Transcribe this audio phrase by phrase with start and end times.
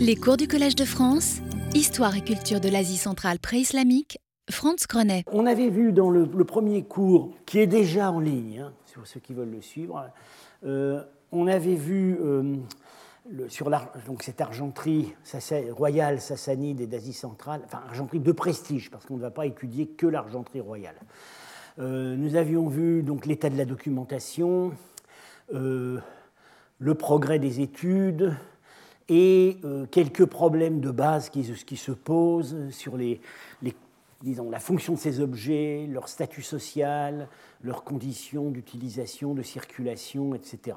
[0.00, 1.40] Les cours du Collège de France,
[1.74, 5.24] Histoire et culture de l'Asie centrale pré-islamique, Franz Grenet.
[5.32, 9.18] On avait vu dans le, premier cours, qui est déjà en ligne, hein, sur ceux
[9.18, 10.08] qui veulent le suivre,
[10.64, 12.54] euh, on avait vu euh,
[13.48, 13.70] sur
[14.06, 15.14] donc cette argenterie
[15.70, 19.88] royale sassanide et d'Asie centrale, enfin argenterie de prestige, parce qu'on ne va pas étudier
[19.88, 20.96] que l'argenterie royale.
[21.80, 24.72] Euh, nous avions vu donc l'état de la documentation,
[25.50, 28.36] le progrès des études,
[29.08, 35.88] et euh, quelques problèmes de base qui, se posent sur la fonction de ces objets,
[35.90, 37.28] leur statut social,
[37.62, 40.76] leurs conditions d'utilisation, de circulation, etc.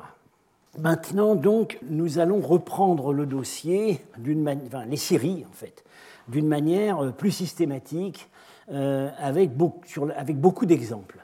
[0.79, 5.83] Maintenant, donc, nous allons reprendre le dossier, enfin, les séries, en fait,
[6.29, 8.29] d'une manière euh, plus systématique,
[8.71, 11.17] euh, avec, beaucoup, d'exemples.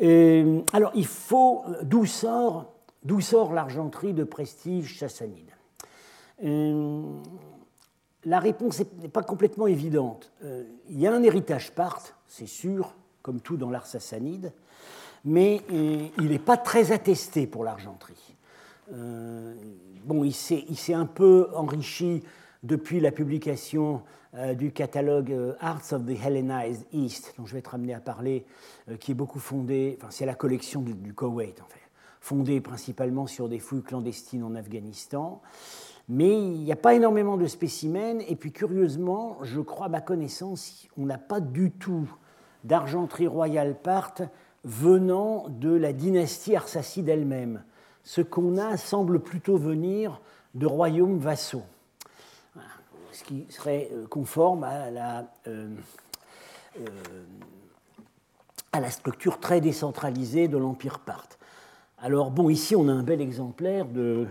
[0.00, 1.64] alors, il faut.
[1.82, 2.72] D'où sort,
[3.20, 5.53] sort l'argenterie de prestige sassanide
[6.42, 7.02] euh,
[8.24, 10.32] la réponse n'est pas complètement évidente.
[10.44, 14.52] Euh, il y a un héritage parthe, c'est sûr, comme tout dans l'art sassanide,
[15.24, 18.36] mais euh, il n'est pas très attesté pour l'argenterie.
[18.90, 22.22] bon, il s'est un peu enrichi
[22.62, 24.02] depuis la publication
[24.58, 28.44] du catalogue Arts of the Hellenized East, dont je vais être amené à parler,
[28.98, 31.80] qui est beaucoup fondé, enfin c'est la collection du, du Koweït en fait,
[32.20, 35.40] fondée principalement sur des fouilles clandestines en Afghanistan.
[36.08, 40.00] Mais il n'y a pas énormément de spécimens, et puis curieusement, je crois à ma
[40.00, 42.12] connaissance, on n'a pas du tout
[42.64, 44.22] d'argenterie royale parthe
[44.64, 47.62] venant de la dynastie arsacide elle-même.
[48.02, 50.20] Ce qu'on a semble plutôt venir
[50.54, 51.62] de royaumes vassaux,
[53.12, 55.68] ce qui serait euh, conforme à la, euh,
[56.80, 57.24] euh,
[58.72, 61.38] à la structure très décentralisée de l'Empire parthe.
[61.98, 64.26] Alors bon, ici on a un bel exemplaire de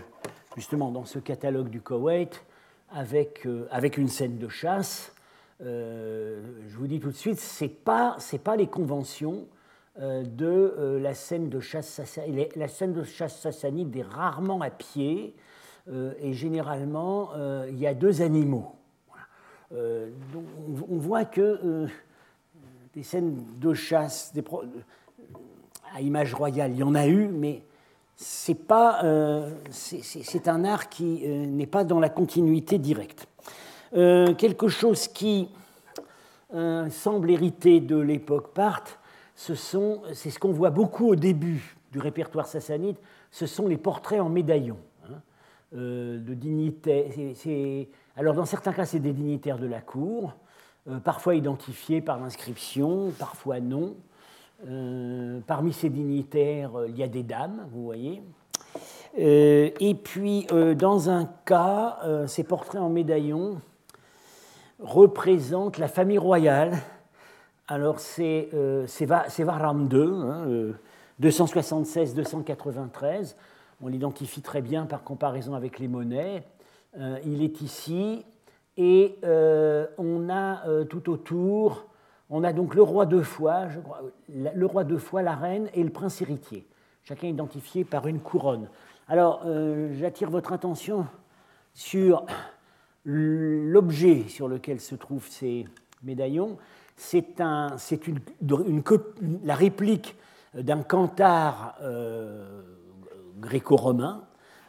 [0.55, 2.43] justement dans ce catalogue du Koweït
[2.91, 5.13] avec, euh, avec une scène de chasse.
[5.61, 9.47] Euh, je vous dis tout de suite, ce n'est pas, pas les conventions
[9.99, 12.01] euh, de la scène de chasse
[12.55, 15.35] La scène de chasse sassanide est rarement à pied
[16.21, 17.31] et généralement
[17.67, 18.73] il y a deux animaux.
[19.71, 21.87] on, voit que
[22.93, 24.33] des scènes de chasse
[25.93, 27.63] à image royale, il y en a eu, mais
[29.03, 33.27] euh, c'est un art qui euh, n'est pas dans la continuité directe.
[33.95, 35.49] Euh, quelque chose qui
[36.91, 38.99] semble hériter de l'époque parthe,
[39.35, 42.95] c'est ce qu'on voit beaucoup au début du répertoire sassanide,
[43.31, 45.17] ce sont les portraits en médaillon hein,
[45.73, 47.05] de dignitaires.
[48.15, 50.35] alors dans certains cas, c'est des dignitaires de la cour,
[51.03, 53.95] parfois identifiés par l'inscription, parfois non.
[54.65, 58.23] Euh, parmi ces dignitaires, euh, il y a des dames, vous voyez.
[59.19, 63.61] Euh, et puis, dans un cas, ces portraits en médaillon
[64.79, 66.77] représentent la famille royale.
[67.67, 68.49] Alors, c'est
[69.39, 70.73] Varam II,
[71.21, 73.35] 276-293.
[73.83, 76.43] On l'identifie très bien par comparaison avec les monnaies.
[77.23, 78.25] il est ici.
[78.77, 79.19] Et
[79.99, 81.85] on a tout autour
[82.35, 85.69] on a donc le roi de foi, je crois, le roi de foi, la reine
[85.75, 86.65] et le prince héritier,
[87.03, 88.69] chacun identifié par une couronne.
[89.07, 91.05] Alors, euh, j'attire votre attention
[91.75, 92.25] sur
[93.05, 95.67] l'objet sur lequel se trouvent ces
[96.01, 96.57] médaillons.
[96.95, 97.75] C'est un,
[98.07, 98.83] une,
[99.43, 100.15] la réplique
[100.55, 102.63] d'un cantar euh,
[103.37, 104.23] gréco-romain.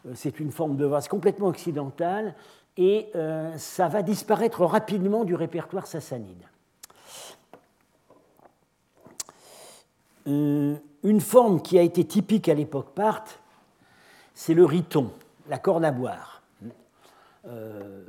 [0.04, 2.34] Euh, c'est une forme de vase complètement occidentale
[2.76, 3.10] et
[3.56, 6.44] ça va disparaître rapidement du répertoire sassanide.
[10.26, 13.40] Une forme qui a été typique à l'époque parthe,
[14.34, 15.10] c'est le riton,
[15.48, 16.42] la corde à boire.
[17.46, 18.02] Euh,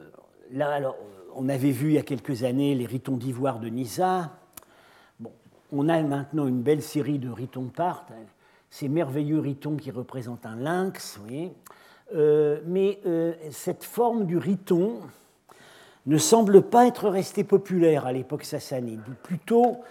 [0.52, 0.96] là, alors,
[1.36, 4.31] on avait vu il y a quelques années les ritons d'ivoire de Nisa.
[5.20, 5.31] Bon,
[5.72, 8.12] on a maintenant une belle série de ritons parthes,
[8.70, 11.20] ces merveilleux ritons qui représentent un lynx.
[12.14, 13.00] Euh, mais
[13.52, 15.00] cette forme du riton
[16.06, 19.01] ne semble pas être restée populaire à l'époque sassanide.
[19.24, 19.81] Plutôt,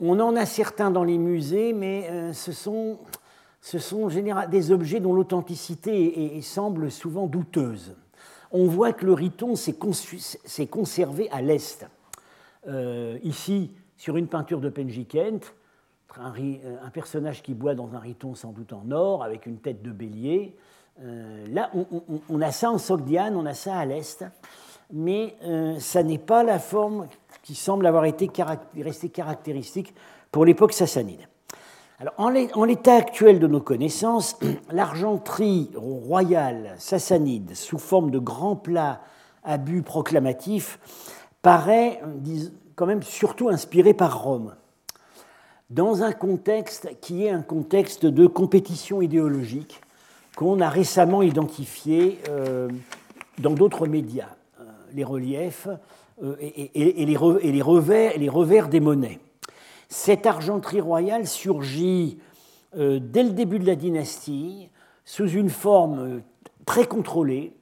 [0.00, 2.98] on en a certains dans les musées, mais euh, ce sont,
[3.60, 4.08] ce sont
[4.50, 7.94] des objets dont l'authenticité semble souvent douteuse.
[8.52, 11.86] On voit que le riton s'est conservé à l'est.
[12.68, 15.54] Euh, ici, sur une peinture de Penjikent,
[16.18, 19.58] un, euh, un, personnage qui boit dans un riton sans doute en or, avec une
[19.58, 20.56] tête de bélier.
[21.48, 21.70] là,
[22.30, 24.24] on, a ça en Sogdiane, on a ça à l'est,
[24.90, 25.36] mais
[25.78, 27.06] ça n'est pas la forme
[27.46, 28.28] qui semble avoir été
[28.82, 29.94] resté caractéristique
[30.32, 31.28] pour l'époque sassanide.
[32.00, 34.36] Alors, en l'état actuel de nos connaissances,
[34.72, 39.00] l'argenterie royale sassanide, sous forme de grands plats
[39.44, 40.80] à but proclamatif,
[41.40, 42.02] paraît
[42.74, 44.56] quand même surtout inspiré par Rome,
[45.70, 49.80] dans un contexte qui est un contexte de compétition idéologique
[50.34, 52.68] qu'on a récemment identifié euh,
[53.38, 55.68] dans d'autres médias, euh, les reliefs
[56.22, 57.16] euh, et, les
[57.62, 59.20] revers, des monnaies.
[59.88, 62.18] Cette argenterie royale surgit
[62.74, 64.68] dès le début de la dynastie
[65.04, 66.20] sous une forme
[66.66, 67.54] très contrôlée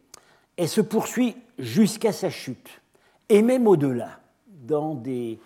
[0.56, 2.81] et se poursuit jusqu'à sa chute,
[3.29, 5.39] et même au-delà, dans des,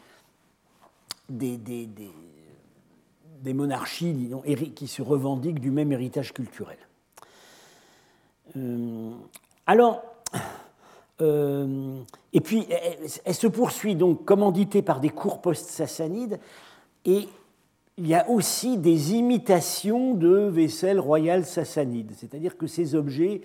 [3.44, 4.30] monarchies
[4.74, 6.78] qui se revendiquent du même héritage culturel.
[8.56, 9.10] Euh,
[9.66, 10.02] alors,
[11.20, 11.98] euh,
[12.32, 12.66] et puis,
[13.24, 16.38] elle, se poursuit donc commanditée par des cours post-sassanides,
[17.04, 17.28] et
[17.96, 23.40] il y a aussi des imitations de vaisselle royale sassanide, c'est-à-dire que ces objets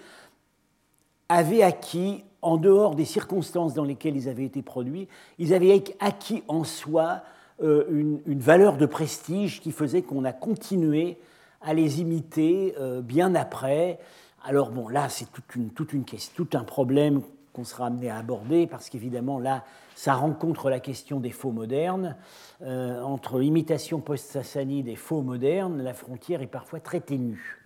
[1.29, 5.07] avaient acquis, en dehors des circonstances dans lesquelles ils avaient été produits,
[5.39, 7.21] ils avaient acquis en soi
[7.63, 7.85] euh,
[8.27, 11.17] une, valeur de prestige qui faisait qu'on a continué
[11.61, 13.97] à les imiter bien après,
[14.43, 16.03] alors bon, là, c'est toute une, toute une
[16.35, 17.21] tout un problème
[17.53, 19.63] qu'on sera amené à aborder, parce qu'évidemment, là,
[19.95, 22.15] ça rencontre la question des faux modernes.
[22.63, 27.59] Euh, entre imitation post-sassanide et faux moderne, la frontière est parfois très ténue.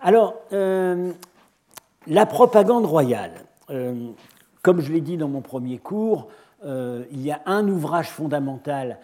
[0.00, 1.12] Alors, euh,
[2.06, 3.32] la propagande royale.
[3.70, 4.10] Euh,
[4.62, 6.28] comme je l'ai dit dans mon premier cours,
[6.64, 8.98] il y a un ouvrage fondamental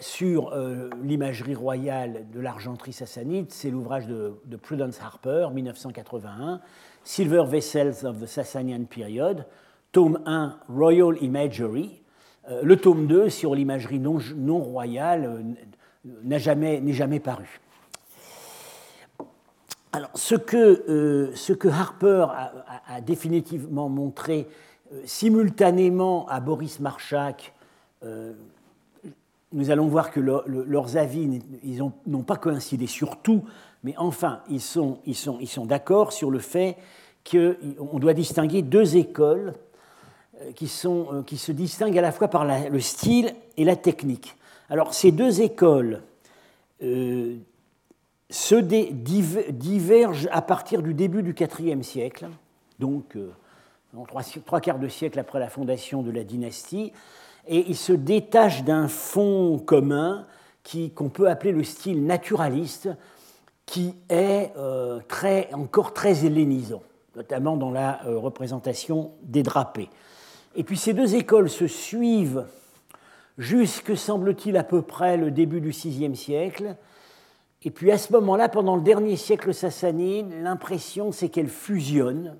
[0.00, 0.52] sur
[1.00, 6.60] l'imagerie royale de l'argenterie sassanide, c'est l'ouvrage de, Prudence Harper, 1981,
[7.06, 9.46] Silver Vessels of the Sassanian Period,
[9.92, 12.02] tome 1, Royal Imagery.
[12.50, 15.56] Euh, le tome 2, sur l'imagerie non, royale,
[16.04, 17.60] n'a jamais, jamais paru.
[19.92, 22.26] Alors, ce que, ce que Harper
[22.88, 24.48] a, définitivement montré
[25.04, 27.54] simultanément à Boris Marchak,
[29.52, 31.40] nous allons voir que leurs avis
[32.06, 33.44] n'ont pas coïncidé sur tout,
[33.86, 36.76] mais enfin, ils sont, ils ils d'accord sur le fait
[37.30, 39.54] qu'on doit distinguer deux écoles
[40.40, 44.34] euh, euh, qui se distinguent à la fois par le style et la technique.
[44.70, 46.02] Alors, ces deux écoles
[46.82, 47.36] euh,
[48.28, 52.26] se divergent à partir du début du IVe siècle,
[52.80, 53.16] donc
[54.44, 56.92] trois, quarts de siècle après la fondation de la dynastie,
[57.46, 60.26] et il se détache d'un fond commun
[60.96, 62.88] qu'on peut appeler le style naturaliste,
[63.66, 66.82] qui est euh, très, encore très hellénisant,
[67.16, 69.90] notamment dans la euh, représentation des drapés.
[70.54, 72.46] Et puis ces deux écoles se suivent
[73.36, 76.76] jusque, semble-t-il, à peu près le début du VIe siècle.
[77.62, 82.36] Et puis à ce moment-là, pendant le dernier siècle sassanide, l'impression c'est qu'elles fusionnent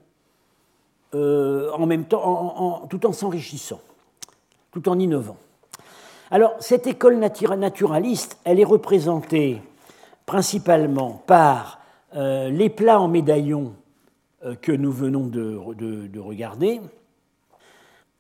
[1.15, 3.81] euh, en même temps, tout en s'enrichissant
[4.77, 5.39] tout en innovant.
[6.31, 9.63] Alors, cette école naturaliste, elle est représentée
[10.27, 11.81] principalement par
[12.15, 13.75] euh, les plats en médaillon
[14.45, 16.81] euh, que nous venons de, de, regarder,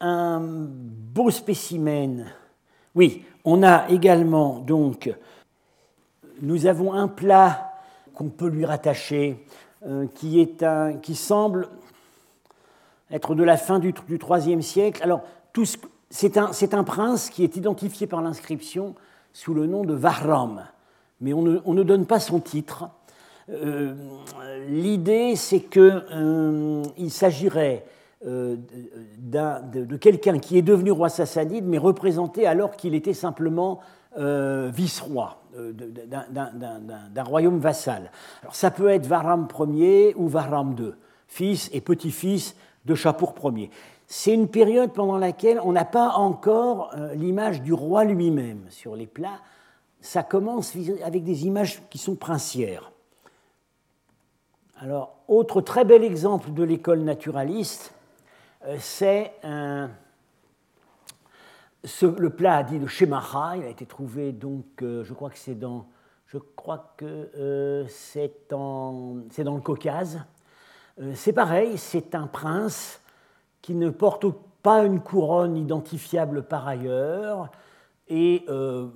[0.00, 2.26] un beau spécimen.
[2.94, 5.12] Oui, on a également donc,
[6.40, 7.72] nous avons un plat
[8.14, 9.44] qu'on peut lui rattacher,
[9.86, 11.68] euh, qui, semble
[13.10, 15.02] être de la fin du, du IIIe siècle.
[15.02, 15.22] Alors,
[16.10, 18.94] c'est un, prince qui est identifié par l'inscription
[19.32, 20.64] sous le nom de Vahram,
[21.20, 22.88] mais on ne, donne pas son titre.
[23.49, 23.94] Euh,
[24.68, 27.85] l'idée, c'est qu'il euh, s'agirait
[28.26, 28.56] euh,
[29.18, 33.80] de, quelqu'un qui est devenu roi sassanide, mais représenté alors qu'il était simplement
[34.18, 35.42] vice-roi
[36.32, 38.11] d'un royaume vassal.
[38.40, 40.92] Alors ça peut être Vahram Ier ou Vahram II,
[41.26, 42.56] fils et petit-fils
[42.87, 43.68] de Chapour Ier
[44.06, 49.06] c'est une période pendant laquelle on n'a pas encore l'image du roi lui-même sur les
[49.06, 49.40] plats.
[50.06, 50.72] Ça commence
[51.02, 52.92] avec des images qui sont princières.
[54.76, 57.92] Alors, autre très bel exemple de l'école naturaliste,
[58.66, 59.32] euh, c'est
[62.02, 63.56] le plat dit de Shemaha.
[63.56, 65.88] Il a été trouvé donc, euh, je crois que c'est dans,
[66.26, 70.20] je crois que c'est dans le Caucase.
[71.14, 73.00] c'est pareil, c'est un prince
[73.60, 74.26] qui ne porte
[74.62, 77.50] pas une couronne identifiable par ailleurs.
[78.08, 78.86] Et euh,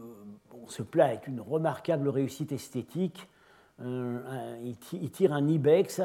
[0.69, 3.29] ce plat est une remarquable réussite esthétique.
[3.83, 4.57] Euh,
[4.93, 6.00] il tire un ibex.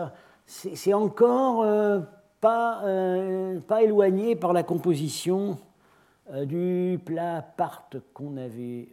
[0.45, 1.99] C'est encore euh,
[2.41, 2.83] pas,
[3.67, 5.57] pas, éloigné par la composition
[6.43, 8.89] du plat part qu'on avait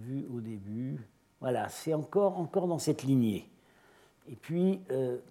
[0.00, 1.00] vu au début.
[1.40, 3.48] Voilà, c'est encore, encore dans cette lignée.
[4.30, 4.80] Et puis,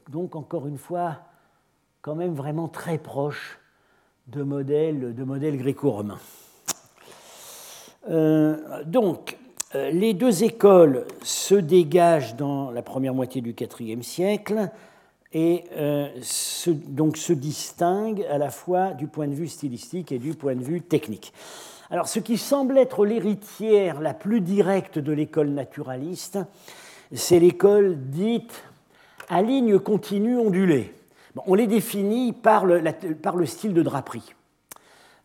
[0.09, 1.19] donc, encore une fois,
[2.01, 3.59] quand même vraiment très proche
[4.27, 6.19] de modèles, de modèles gréco-romains.
[8.09, 9.37] Euh, donc,
[9.75, 14.69] euh, les deux écoles se dégagent dans la première moitié du IVe siècle
[15.35, 15.63] et
[16.21, 20.55] se, donc se distinguent à la fois du point de vue stylistique et du point
[20.55, 21.33] de vue technique.
[21.89, 26.39] Alors, ce qui semble être l'héritière la plus directe de l'école naturaliste,
[27.11, 28.63] c'est l'école dite
[29.29, 30.93] à ligne continue ondulée.
[31.45, 32.81] on les définit par le,
[33.45, 34.33] style de draperie.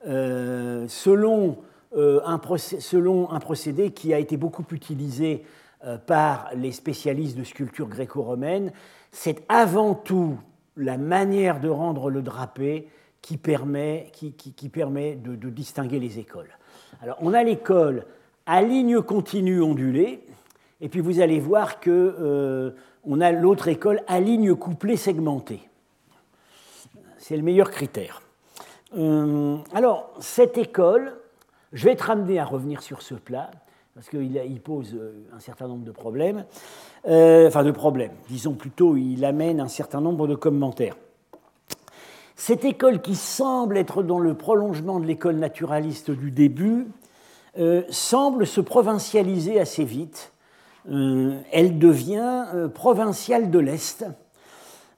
[0.06, 1.58] Euh, selon,
[1.96, 2.20] euh,
[2.56, 5.44] selon, un procédé qui a été beaucoup utilisé
[5.84, 8.72] euh, par les spécialistes de sculpture gréco-romaine,
[9.10, 10.38] c'est avant tout
[10.76, 12.88] la manière de rendre le drapé
[13.22, 16.56] qui permet, qui, permet de, distinguer les écoles.
[17.02, 18.04] Alors, on a l'école
[18.46, 20.24] à ligne continue ondulée,
[20.80, 25.68] et puis vous allez voir que on a l'autre école à ligne couplée segmentée.
[27.16, 28.22] C'est le meilleur critère.
[28.96, 31.17] Euh, alors, cette école,
[31.72, 33.50] je vais être amené à revenir sur ce plat,
[33.94, 36.44] parce qu'il pose euh, un certain nombre de problèmes,
[37.08, 40.96] euh, enfin de problèmes, disons plutôt, il amène un certain nombre de commentaires.
[42.36, 46.86] Cette école qui semble être dans le prolongement de l'école naturaliste du début,
[47.90, 50.32] semble se provincialiser assez vite
[50.90, 54.06] euh, elle devient euh, provinciale de l'Est,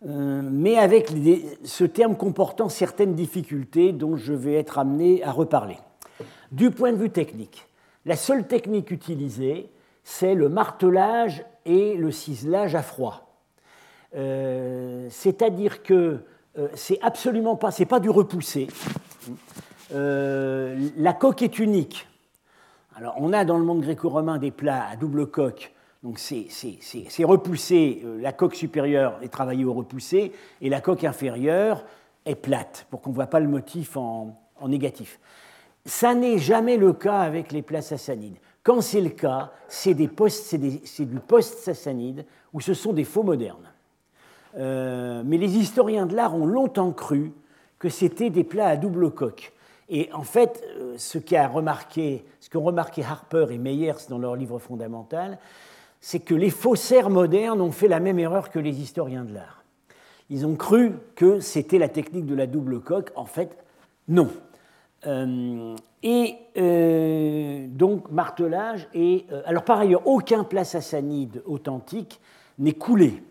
[0.06, 1.12] euh, mais avec
[1.64, 5.78] ce terme comportant certaines difficultés dont je vais être amené à reparler.
[6.52, 7.66] Du point de vue technique,
[8.06, 9.70] la seule technique utilisée,
[10.02, 13.26] c'est le martelage et le ciselage à froid.
[14.12, 16.24] C'est-à-dire que
[16.74, 18.66] c'est absolument pas, c'est pas du repoussé.
[19.92, 22.08] la coque est unique.
[22.96, 28.00] Alors, on a dans le monde gréco-romain des plats à double coque donc c'est repoussé,
[28.04, 31.84] euh, la coque supérieure est travaillée au repoussé et la coque inférieure
[32.24, 35.18] est plate pour qu'on ne voit pas le motif en, négatif.
[35.86, 38.36] Ça n'est jamais le cas avec les plats sassanides.
[38.62, 43.70] Quand c'est le cas, c'est du post-sassanide ou ce sont des faux modernes.
[44.58, 47.32] Euh, mais les historiens de l'art ont longtemps cru
[47.78, 49.52] que c'était des plats à double coque.
[49.88, 55.38] Et en fait, euh, ce qu'ont remarqué, remarqué Harper et Meyers dans leur livre fondamental,
[56.00, 59.64] c'est que les faussaires modernes ont fait la même erreur que les historiens de l'art.
[60.30, 63.10] Ils ont cru que c'était la technique de la double coque.
[63.16, 63.56] En fait,
[64.08, 64.30] non.
[65.06, 68.88] Euh, et euh, donc, martelage.
[68.94, 72.20] Et, euh, alors, par ailleurs, aucun plat sassanide authentique
[72.58, 73.22] n'est coulé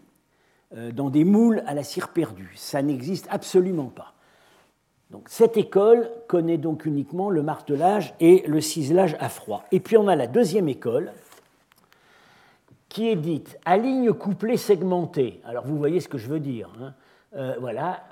[0.94, 2.54] dans des moules à la cire perdue.
[2.56, 4.14] Ça n'existe absolument pas.
[5.10, 9.64] Donc, cette école connaît donc uniquement le martelage et le ciselage à froid.
[9.72, 11.12] Et puis, on a la deuxième école,
[12.88, 15.42] qui est dite à ligne couplée segmentée.
[15.44, 16.72] Alors vous voyez ce que je veux dire.
[16.80, 17.56] Hein.
[17.60, 18.04] Voilà,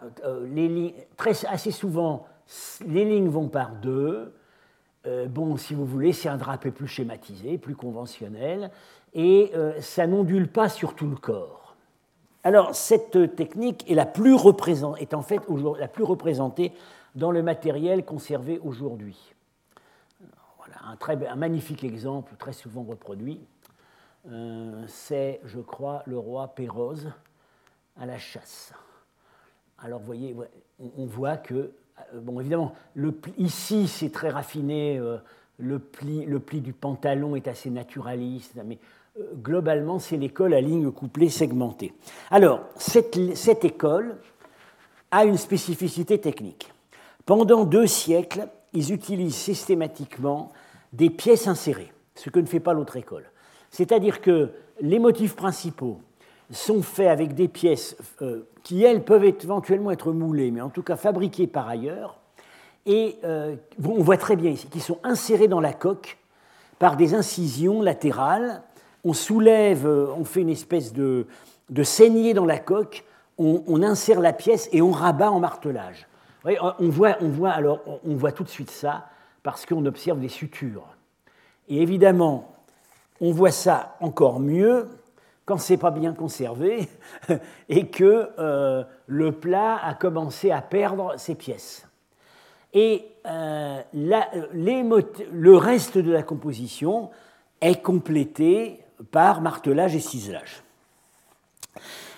[0.45, 2.25] les très, assez souvent,
[2.85, 4.33] les lignes vont par deux.
[5.05, 8.71] Euh, bon, si vous voulez, c'est un drapé plus schématisé, plus conventionnel,
[9.13, 11.75] et ça n'ondule pas sur tout le corps.
[12.43, 14.35] Alors cette technique est, la plus
[14.99, 15.41] est en fait
[15.79, 16.71] la plus représentée
[17.15, 19.33] dans le matériel conservé aujourd'hui.
[20.57, 23.39] Voilà un, très, magnifique exemple, très souvent reproduit.
[24.29, 27.11] Euh, c'est, je crois, le roi Pérose
[27.99, 28.73] à la chasse.
[29.79, 30.35] Alors, vous voyez,
[30.79, 31.71] on voit que, euh,
[32.13, 32.73] bon, évidemment,
[33.37, 35.17] ici, c'est très raffiné, euh,
[35.59, 38.77] le, pli, le pli du pantalon est assez naturaliste, mais
[39.41, 41.93] globalement, c'est l'école à ligne couplée segmentée.
[42.29, 44.17] Alors, cette école
[45.11, 46.71] a une spécificité technique.
[47.25, 50.51] Pendant deux siècles, ils utilisent systématiquement
[50.93, 53.25] des pièces insérées, ce que ne fait pas l'autre école.
[53.71, 54.51] C'est-à-dire que
[54.81, 55.99] les motifs principaux
[56.51, 60.83] sont faits avec des pièces euh, qui, elles, peuvent éventuellement être moulées, mais en tout
[60.83, 62.19] cas fabriquées par ailleurs,
[62.85, 66.17] et euh, on voit très bien ici qu'ils sont insérés dans la coque
[66.79, 68.63] par des incisions latérales.
[69.03, 71.27] On soulève, euh, on fait une espèce de,
[71.83, 73.03] saignée dans la coque,
[73.37, 76.07] on, insère la pièce et on rabat en martelage.
[76.45, 79.09] on, voit, on, voit, alors, on voit tout de suite ça
[79.43, 80.87] parce qu'on observe des sutures.
[81.69, 82.55] Et évidemment,
[83.21, 84.87] on voit ça encore mieux
[85.47, 86.89] quand c'est pas bien conservé
[87.69, 91.87] et que euh, le plat a commencé à perdre ses pièces.
[92.73, 97.09] Et euh, le reste de la composition
[97.61, 100.63] est complété par martelage et ciselage.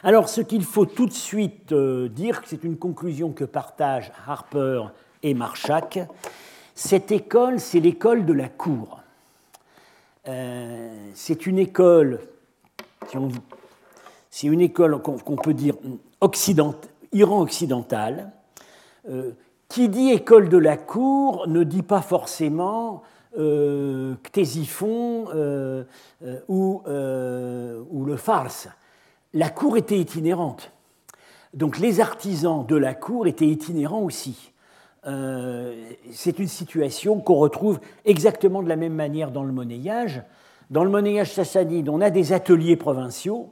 [0.01, 4.85] Alors, ce qu'il faut tout de suite euh, dire, c'est une conclusion que partagent Harper
[5.21, 5.99] et Marchak,
[6.73, 9.01] cette école, c'est l'école de la cour.
[11.15, 12.19] C'est une école,
[14.29, 15.75] c'est une école qu'on peut dire
[16.21, 16.75] occident,
[17.11, 18.31] Iran occidental,
[19.09, 19.31] euh,
[19.69, 23.03] Qui dit école de la cour ne dit pas forcément
[23.37, 25.83] euh, Ctésiphon euh,
[26.25, 26.81] euh, ou,
[27.91, 28.67] ou, le farce.
[29.33, 30.71] La cour était itinérante.
[31.53, 34.51] Donc les artisans de la cour étaient itinérants aussi.
[36.11, 40.21] C'est une situation qu'on retrouve exactement de la même manière dans le monnayage.
[40.69, 43.49] Dans le monnayage sassanide, on a des ateliers provinciaux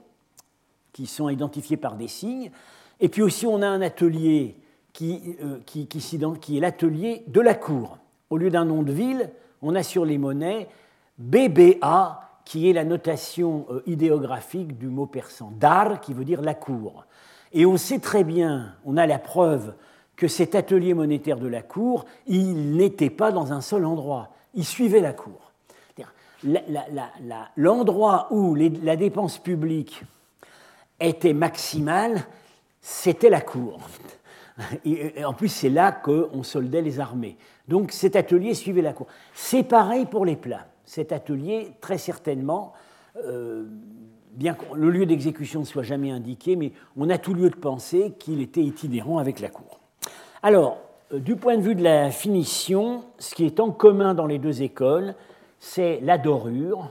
[0.94, 2.52] qui sont identifiés par des signes,
[3.00, 4.56] et puis aussi on a un atelier
[4.94, 7.98] qui, qui est l'atelier de la cour.
[8.30, 9.30] Au lieu d'un nom de ville,
[9.62, 10.68] on a sur les monnaies
[11.18, 16.54] BBA, qui est la notation euh, idéographique du mot persan, dar, qui veut dire la
[16.54, 17.06] cour.
[17.52, 19.74] Et on sait très bien, on a la preuve
[20.16, 24.66] que cet atelier monétaire de la cour, il n'était pas dans un seul endroit, il
[24.66, 25.47] suivait la cour.
[27.56, 30.04] L'endroit où la dépense publique
[31.00, 32.24] était maximale,
[32.82, 33.80] c'était la cour.
[34.86, 37.38] Et en plus, c'est là qu'on soldait les armées.
[37.68, 39.08] Donc cet atelier suivait la cour.
[39.34, 40.68] C'est pareil pour les plats.
[40.86, 42.74] Cet atelier, très certainement,
[43.26, 43.66] euh,
[44.32, 47.56] bien que le lieu d'exécution ne soit jamais indiqué, mais on a tout lieu de
[47.56, 49.80] penser qu'il était itinérant avec la cour.
[50.42, 50.78] Alors,
[51.12, 54.40] euh, du point de vue de la finition, ce qui est en commun dans les
[54.40, 55.16] deux écoles,
[55.60, 56.90] c'est la dorure.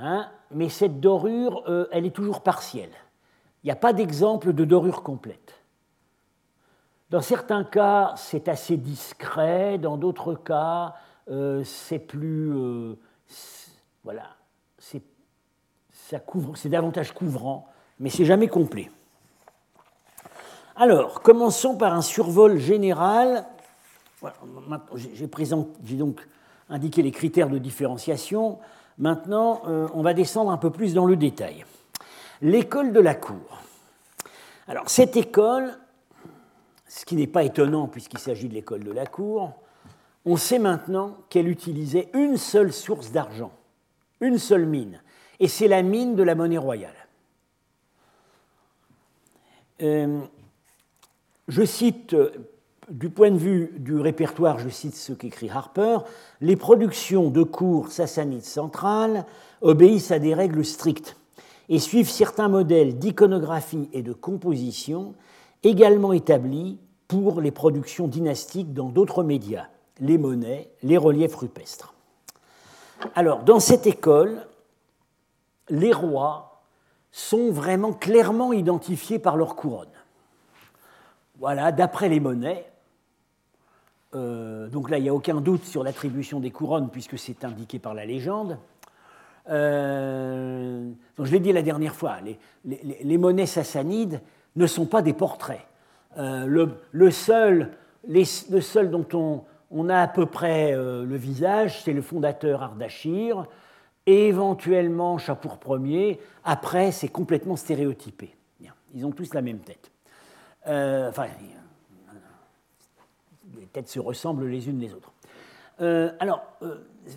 [0.00, 2.90] Hein, mais cette dorure, euh, elle est toujours partielle.
[3.62, 5.64] Il n'y a pas d'exemple de dorure complète.
[7.10, 10.94] Dans certains cas, c'est assez discret, dans d'autres cas,
[11.30, 12.52] euh, c'est plus.
[12.52, 12.98] Euh,
[14.02, 14.36] voilà,
[14.78, 15.02] c'est,
[16.66, 17.68] davantage couvrant,
[17.98, 18.90] mais c'est jamais complet.
[20.76, 23.46] Alors, commençons par un survol général.
[24.96, 26.28] j'ai donc
[26.68, 28.58] indiqué les critères de différenciation.
[28.98, 31.64] Maintenant, euh, on va descendre un peu plus dans le détail.
[32.42, 33.62] L'école de la cour.
[34.66, 35.78] Alors, cette école,
[36.88, 39.52] ce qui n'est pas étonnant puisqu'il s'agit de l'école de la cour,
[40.24, 43.52] on sait maintenant qu'elle utilisait une seule source d'argent,
[44.20, 45.02] une seule mine,
[45.40, 46.94] et c'est la mine de la monnaie royale.
[49.82, 50.20] Euh,
[51.48, 52.30] je cite, euh,
[52.90, 55.98] du point de vue du répertoire, je cite ce qu'écrit Harper,
[56.40, 59.24] les productions de cours sassanides centrales
[59.62, 61.16] obéissent à des règles strictes
[61.68, 65.14] et suivent certains modèles d'iconographie et de composition
[65.62, 69.66] également établis pour les productions dynastiques dans d'autres médias,
[70.00, 71.94] les monnaies, les reliefs rupestres.
[73.14, 74.46] Alors, dans cette école,
[75.70, 76.62] les rois
[77.12, 79.88] sont vraiment clairement identifiés par leur couronne.
[81.38, 82.66] Voilà, d'après les monnaies,
[84.14, 87.78] euh, donc là, il n'y a aucun doute sur l'attribution des couronnes puisque c'est indiqué
[87.78, 88.58] par la légende.
[89.50, 92.16] Euh, je l'ai dit la dernière fois,
[92.64, 94.20] les monnaies sassanides
[94.56, 95.66] ne sont pas des portraits.
[96.16, 96.46] Euh,
[96.92, 97.72] le, seul,
[98.08, 103.46] le, seul, dont on, a à peu près le visage, c'est le fondateur Ardachir,
[104.06, 106.20] et éventuellement Chapour Ier.
[106.44, 108.34] Après, c'est complètement stéréotypé.
[108.96, 109.90] Ils ont tous la même tête.
[110.66, 111.26] Enfin,
[113.74, 115.12] têtes se ressemblent les unes les autres.
[116.20, 116.42] alors,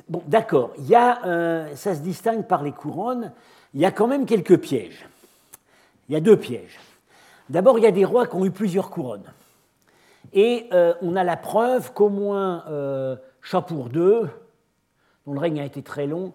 [0.09, 3.31] bon, d'accord, a, ça se distingue par les couronnes.
[3.73, 5.07] Il y a quand même quelques pièges.
[6.09, 6.79] Il y a deux pièges.
[7.49, 9.31] D'abord, il y a des rois qui ont eu plusieurs couronnes.
[10.33, 14.27] Et euh, on a la preuve qu'au moins euh, Chapour II,
[15.25, 16.33] dont le règne a été très long,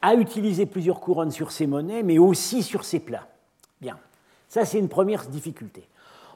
[0.00, 3.28] a utilisé plusieurs couronnes sur ses monnaies, mais aussi sur ses plats.
[3.80, 3.98] Bien,
[4.48, 5.86] ça c'est une première difficulté.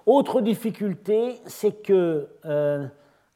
[0.08, 2.86] Autre difficulté, c'est que euh,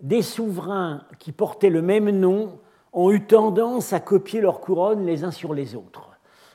[0.00, 2.60] des souverains qui portaient le même nom
[2.94, 6.08] ont eu tendance à copier leurs couronnes les uns sur les autres.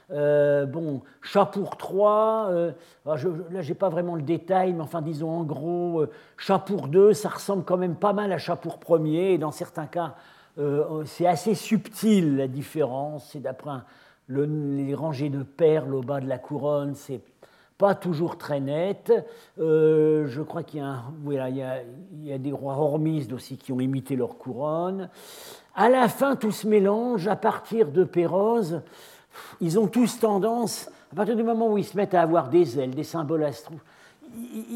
[0.09, 2.71] Euh, bon, Chapour III, euh,
[3.05, 3.15] là
[3.61, 7.29] je n'ai pas vraiment le détail, mais enfin disons en gros, euh, Chapour II, ça
[7.29, 10.15] ressemble quand même pas mal à Chapour Ier, et dans certains cas,
[11.05, 13.81] c'est assez subtil la différence, c'est d'après
[14.27, 17.21] les rangées de perles au bas de la couronne, c'est
[17.77, 19.13] pas toujours très net.
[19.57, 25.09] je crois qu'il y, y, a des rois hormistes aussi qui ont imité leur couronne.
[25.75, 28.81] À la fin, tout se mélange à partir de Pérose
[29.61, 32.79] ils ont tous tendance, à partir du moment où ils se mettent à avoir des
[32.79, 33.75] ailes, des symboles astro,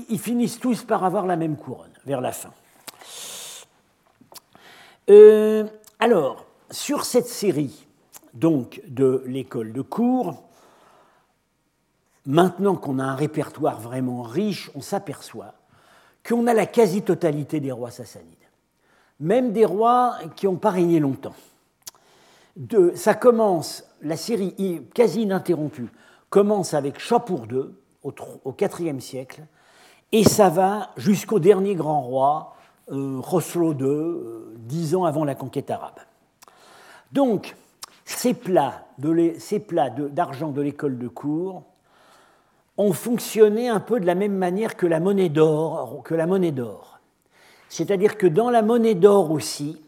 [0.10, 2.52] ils, finissent tous par avoir la même couronne vers la fin.
[5.10, 5.66] Euh,
[6.00, 7.88] alors, sur cette série
[8.34, 10.44] donc de l'école de cours,
[12.26, 15.54] maintenant qu'on a un répertoire vraiment riche, on s'aperçoit
[16.28, 18.28] qu'on a la quasi-totalité des rois sassanides,
[19.20, 21.36] même des rois qui n'ont pas régné longtemps.
[22.56, 25.90] De, ça commence la série quasi ininterrompue
[26.30, 27.66] commence avec Chapour II
[28.04, 29.44] au IVe siècle
[30.12, 32.56] Et ça va jusqu'au dernier grand roi,
[32.92, 36.00] euh, Roslo II, dix ans avant la conquête arabe.
[37.12, 37.56] Donc,
[38.06, 41.64] ces plats d'argent de l'école de cour
[42.82, 46.04] ont fonctionné un peu de la même manière que la monnaie d'or.
[47.70, 49.82] C'est-à-dire que dans la monnaie d'or aussi,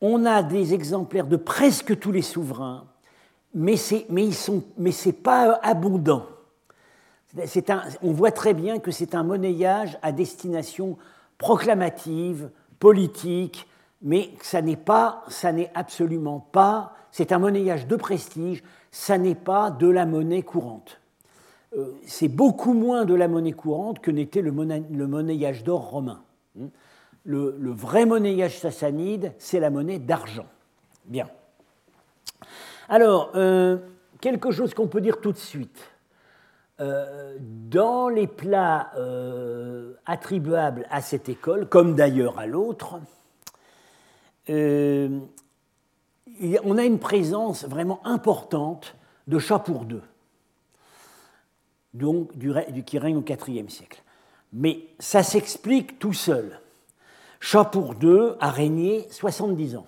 [0.00, 2.84] on a des exemplaires de presque tous les souverains,
[3.54, 4.30] mais ce mais
[5.06, 6.26] n'est pas abondant.
[8.02, 10.96] on voit très bien que c'est un monnayage à destination
[11.38, 13.68] proclamative, politique,
[14.00, 19.34] mais ça n'est pas, ça n'est absolument pas, c'est un monnayage de prestige, ça n'est
[19.34, 21.01] pas de la monnaie courante.
[21.76, 26.22] Euh, c'est beaucoup moins de la monnaie courante que n'était le, monnayage d'or romain.
[26.54, 26.66] Hmm.
[27.24, 30.46] Le, vrai monnayage sassanide, c'est la monnaie d'argent.
[31.06, 31.28] Bien.
[32.88, 33.78] Alors, euh,
[34.20, 35.88] quelque chose qu'on peut dire tout de suite.
[36.80, 38.90] Euh, dans les plats
[40.04, 42.98] attribuables à cette école, comme d'ailleurs à l'autre,
[44.48, 45.20] on
[46.78, 48.96] a une présence vraiment importante
[49.28, 50.02] de chats pour deux
[51.94, 52.52] donc du,
[52.84, 54.02] qui règne au IVe siècle.
[54.52, 56.60] Mais ça s'explique tout seul.
[57.40, 59.86] Chapour II a régné 70 ans.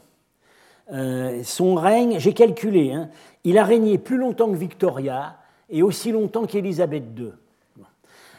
[0.92, 3.08] Euh, son règne, j'ai calculé, hein,
[3.44, 5.36] il a régné plus longtemps que Victoria
[5.70, 7.30] et aussi longtemps qu'Élisabeth II.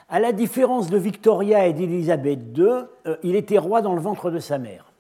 [0.10, 2.66] À la différence de Victoria et d'Élisabeth II,
[3.08, 4.92] euh, il était roi dans le ventre de sa mère.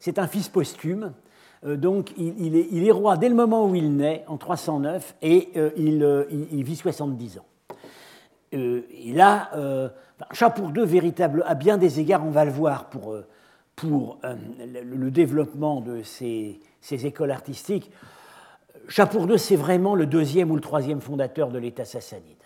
[0.00, 1.12] C'est un fils posthume,
[1.64, 6.64] euh, donc il, est, roi dès le moment où il naît, en 309, et il,
[6.64, 7.44] vit 70 ans.
[8.54, 9.88] Euh, et là, euh,
[10.32, 13.26] Chapour II, véritable, à bien des égards, on va le voir pour, euh,
[13.76, 16.60] pour le, développement de ces,
[16.90, 17.90] écoles artistiques,
[18.88, 22.36] Chapour II, c'est vraiment le deuxième ou le troisième fondateur de l'État sassanide.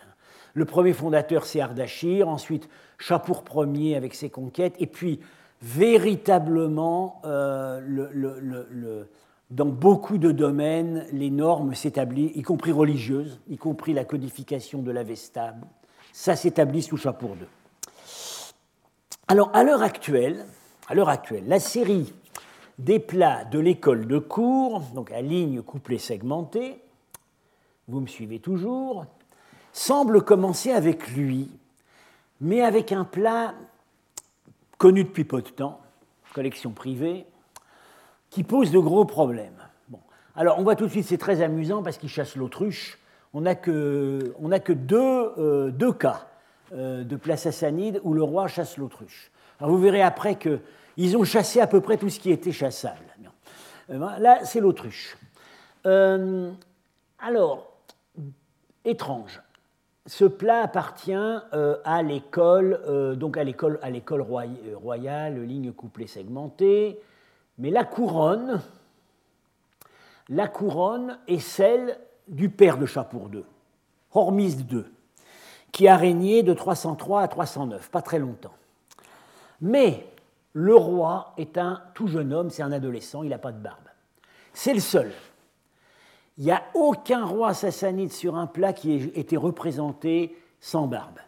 [0.52, 3.42] Le premier fondateur, c'est Ardachir, ensuite Chapour
[3.74, 5.20] Ier avec ses conquêtes, et puis
[5.62, 9.08] véritablement, le, le,
[9.50, 14.90] dans beaucoup de domaines, les normes s'établissent, y compris religieuses, y compris la codification de
[14.90, 15.54] l'Avesta,
[16.14, 17.46] ça s'établit sous Chapour II.
[19.26, 20.46] Alors, à l'heure actuelle,
[20.86, 22.14] à l'heure actuelle, la série
[22.78, 26.80] des plats de l'école de cours, donc à ligne couplée segmentée,
[27.88, 29.06] vous me suivez toujours,
[29.72, 31.50] semble commencer avec lui,
[32.40, 33.52] mais avec un plat
[34.78, 35.80] connu depuis peu de temps,
[36.32, 37.26] collection privée,
[38.30, 39.68] qui pose de gros problèmes.
[40.36, 43.00] Alors on voit tout de suite, c'est très amusant parce qu'il chasse l'autruche,
[43.34, 44.32] on n'a que,
[44.64, 46.28] que deux, euh, deux, cas
[46.72, 49.30] euh, de place sassanide où le roi chasse l'autruche.
[49.60, 53.04] vous verrez après qu'ils ont chassé à peu près tout ce qui était chassable.
[53.90, 55.18] Euh, là, c'est l'autruche.
[55.84, 57.76] alors,
[58.84, 59.42] étrange.
[60.06, 67.00] Ce plat appartient à l'école, donc à l'école, à l'école royale, ligne couplée segmentée,
[67.58, 68.60] mais la couronne,
[70.28, 73.44] la couronne est celle du père de Chapour II,
[74.12, 74.84] Hormis II,
[75.72, 78.54] qui a régné de 303 à 309, pas très longtemps.
[79.60, 80.06] Mais
[80.52, 83.88] le roi est un tout jeune homme, c'est un adolescent, il n'a pas de barbe.
[84.52, 85.10] C'est le seul.
[86.38, 91.18] Il n'y a aucun roi sassanide sur un plat qui ait été représenté sans barbe.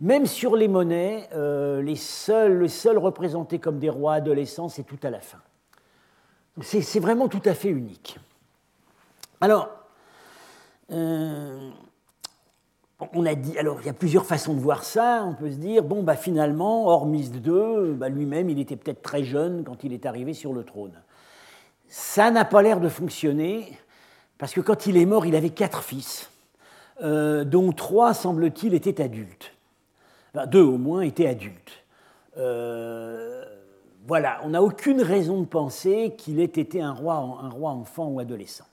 [0.00, 5.10] Même sur les monnaies, euh, les, seuls, représentés comme des rois adolescents, c'est tout à
[5.10, 5.38] la fin.
[6.60, 8.18] C'est vraiment tout à fait unique.
[9.40, 9.68] Alors,
[10.92, 11.70] euh,
[13.12, 15.24] on a dit, alors il y a plusieurs façons de voir ça.
[15.26, 19.24] On peut se dire, bon, bah, finalement, Hormis II, bah, lui-même, il était peut-être très
[19.24, 20.92] jeune quand il est arrivé sur le trône.
[21.88, 23.78] Ça n'a pas l'air de fonctionner,
[24.38, 26.30] parce que quand il est mort, il avait quatre fils,
[27.02, 29.52] euh, dont trois, semble-t-il, étaient adultes.
[30.46, 31.84] deux au moins étaient adultes.
[32.38, 33.44] Euh,
[34.06, 38.08] voilà, on n'a aucune raison de penser qu'il ait été un roi, un roi enfant
[38.08, 38.66] ou adolescent.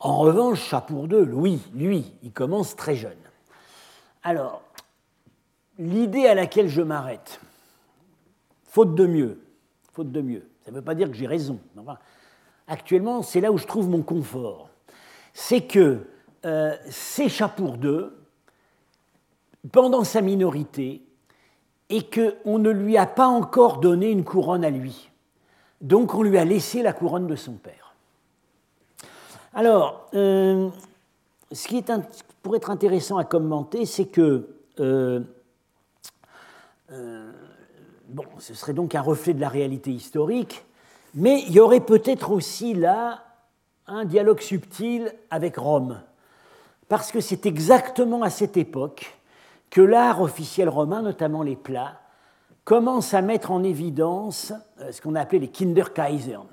[0.00, 3.18] En revanche, Chapour II, oui, lui, il commence très jeune.
[4.22, 4.62] Alors,
[5.78, 7.40] l'idée à laquelle je m'arrête,
[8.64, 9.40] faute de mieux,
[9.92, 11.60] faute de mieux, ça ne veut pas dire que j'ai raison.
[12.66, 14.70] actuellement, c'est là où je trouve mon confort.
[15.34, 16.06] C'est que
[16.46, 18.06] euh, c'est Chapour II,
[19.70, 21.02] pendant sa minorité,
[21.90, 25.10] et qu'on ne lui a pas encore donné une couronne à lui.
[25.80, 27.79] Donc on lui a laissé la couronne de son père.
[29.52, 30.70] Alors, euh,
[31.50, 31.84] ce qui
[32.42, 35.20] pourrait être intéressant à commenter, c'est que euh,
[36.92, 37.32] euh,
[38.38, 40.64] ce serait donc un reflet de la réalité historique,
[41.14, 43.24] mais il y aurait peut-être aussi là
[43.88, 46.00] un dialogue subtil avec Rome,
[46.88, 49.18] parce que c'est exactement à cette époque
[49.68, 52.00] que l'art officiel romain, notamment les plats,
[52.64, 54.52] commence à mettre en évidence
[54.92, 56.46] ce qu'on a appelé les Kinderkaisern,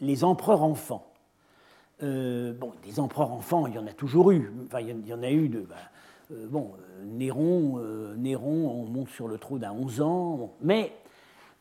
[0.00, 1.09] les empereurs enfants.
[2.00, 4.52] Bon, des empereurs enfants, il y en a toujours eu.
[4.66, 5.60] Enfin, il y en a eu de.
[5.60, 5.76] Bah,
[6.48, 6.72] bon,
[7.04, 7.80] Néron,
[8.16, 10.92] Néron, on monte sur le trône à 11 ans, mais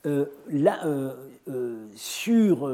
[0.06, 0.80] là,
[1.96, 2.70] sur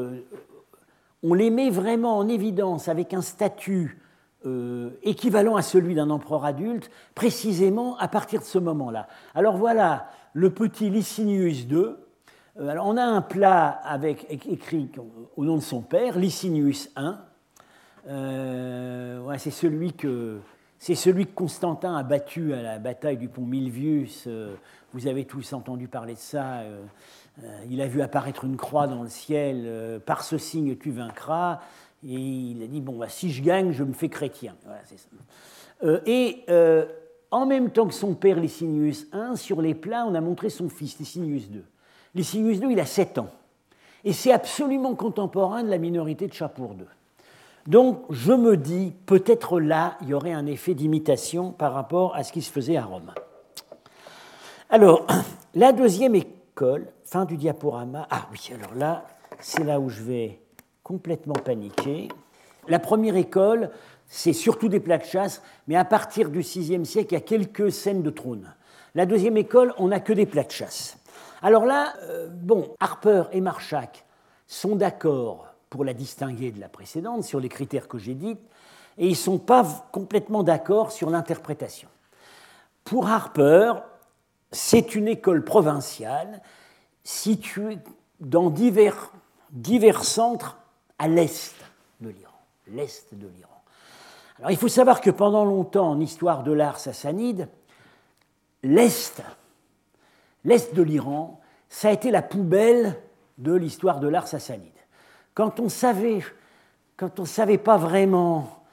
[1.27, 3.99] on les met vraiment en évidence avec un statut
[4.45, 9.07] euh, équivalent à celui d'un empereur adulte, précisément à partir de ce moment-là.
[9.33, 11.95] Alors voilà le petit Licinius II.
[12.59, 14.91] Euh, on a un plat avec, écrit
[15.35, 17.13] au nom de son père, Licinius I.
[18.07, 20.41] Euh, c'est celui que
[21.33, 24.27] Constantin a battu à la bataille du pont Milvius.
[24.93, 26.63] Vous avez tous entendu parler de ça.
[27.43, 30.91] Euh, il a vu apparaître une croix dans le ciel, euh, par ce signe tu
[30.91, 31.59] vaincras,
[32.07, 34.55] et il a dit, bon, bah, si je gagne, je me fais chrétien.
[35.83, 36.45] Euh, et
[37.31, 40.69] en même temps que son père Licinius I, sur les plats, on a montré son
[40.69, 41.63] fils, Licinius II.
[42.13, 43.29] Licinius II, il a 7 ans.
[44.05, 46.85] Et c'est absolument contemporain de la minorité de Chapour II.
[47.67, 52.23] Donc, je me dis, peut-être là, il y aurait un effet d'imitation par rapport à
[52.23, 53.11] ce qui se faisait à Rome.
[54.69, 55.07] Alors,
[55.55, 58.07] la deuxième école, fin du diaporama.
[58.11, 59.05] Ah oui, alors là,
[59.39, 60.39] c'est là où je vais
[60.83, 62.09] complètement paniquer.
[62.67, 63.71] La première école,
[64.07, 67.21] c'est surtout des plats de chasse, mais à partir du VIe siècle, il y a
[67.21, 68.53] quelques scènes de trône.
[68.93, 70.97] La deuxième école, on n'a que des plats de chasse.
[71.41, 74.05] Alors là, euh, bon, Harper et Marchak
[74.45, 78.37] sont d'accord pour la distinguer de la précédente sur les critères que j'ai dit,
[78.97, 81.89] et ils ne sont pas complètement d'accord sur l'interprétation.
[82.83, 83.73] Pour Harper,
[84.51, 86.41] c'est une école provinciale
[87.03, 87.79] situé
[88.19, 89.11] dans divers,
[90.03, 90.57] centres
[90.97, 91.55] à l'est
[91.99, 92.31] de l'Iran.
[94.39, 97.49] Alors il faut savoir que pendant longtemps, en histoire de l'art sassanide,
[98.63, 99.21] l'est
[100.45, 103.01] de l'Iran, ça a été la poubelle
[103.37, 104.71] de l'histoire de l'art sassanide.
[105.35, 106.19] Quand on savait,
[106.95, 108.63] quand on savait pas vraiment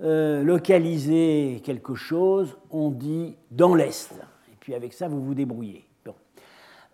[0.00, 4.12] euh, localiser quelque chose, on dit dans l'est.
[4.50, 5.84] Et puis avec ça, vous vous débrouillez.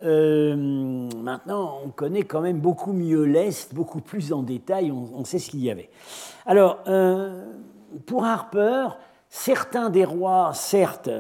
[0.05, 0.55] Euh,
[1.23, 5.51] maintenant, on connaît quand même beaucoup mieux l'Est, beaucoup plus en détail, on, sait ce
[5.51, 5.91] qu'il y avait.
[6.47, 7.47] Alors, euh,
[8.07, 8.91] pour Harper,
[9.29, 11.11] certains des rois, certes,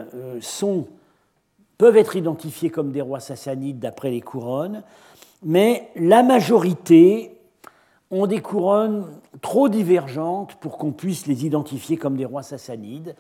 [1.76, 4.84] peuvent être identifiés comme des rois sassanides d'après les couronnes,
[5.42, 7.38] mais la majorité
[8.10, 9.06] ont des couronnes
[9.42, 13.14] trop divergentes pour qu'on puisse les identifier comme des rois sassanides.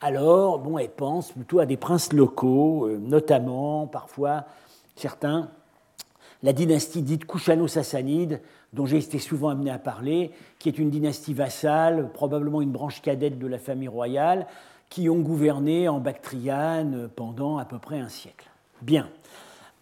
[0.00, 4.44] Alors, bon, elles pensent plutôt à des princes locaux, notamment parfois
[4.96, 5.50] certains,
[6.42, 8.40] la dynastie dite Kushano-Sassanide,
[8.72, 13.00] dont j'ai été souvent amené à parler, qui est une dynastie vassale, probablement une branche
[13.00, 14.46] cadette de la famille royale,
[14.88, 18.50] qui ont gouverné en Bactriane pendant à peu près un siècle.
[18.82, 19.08] Bien.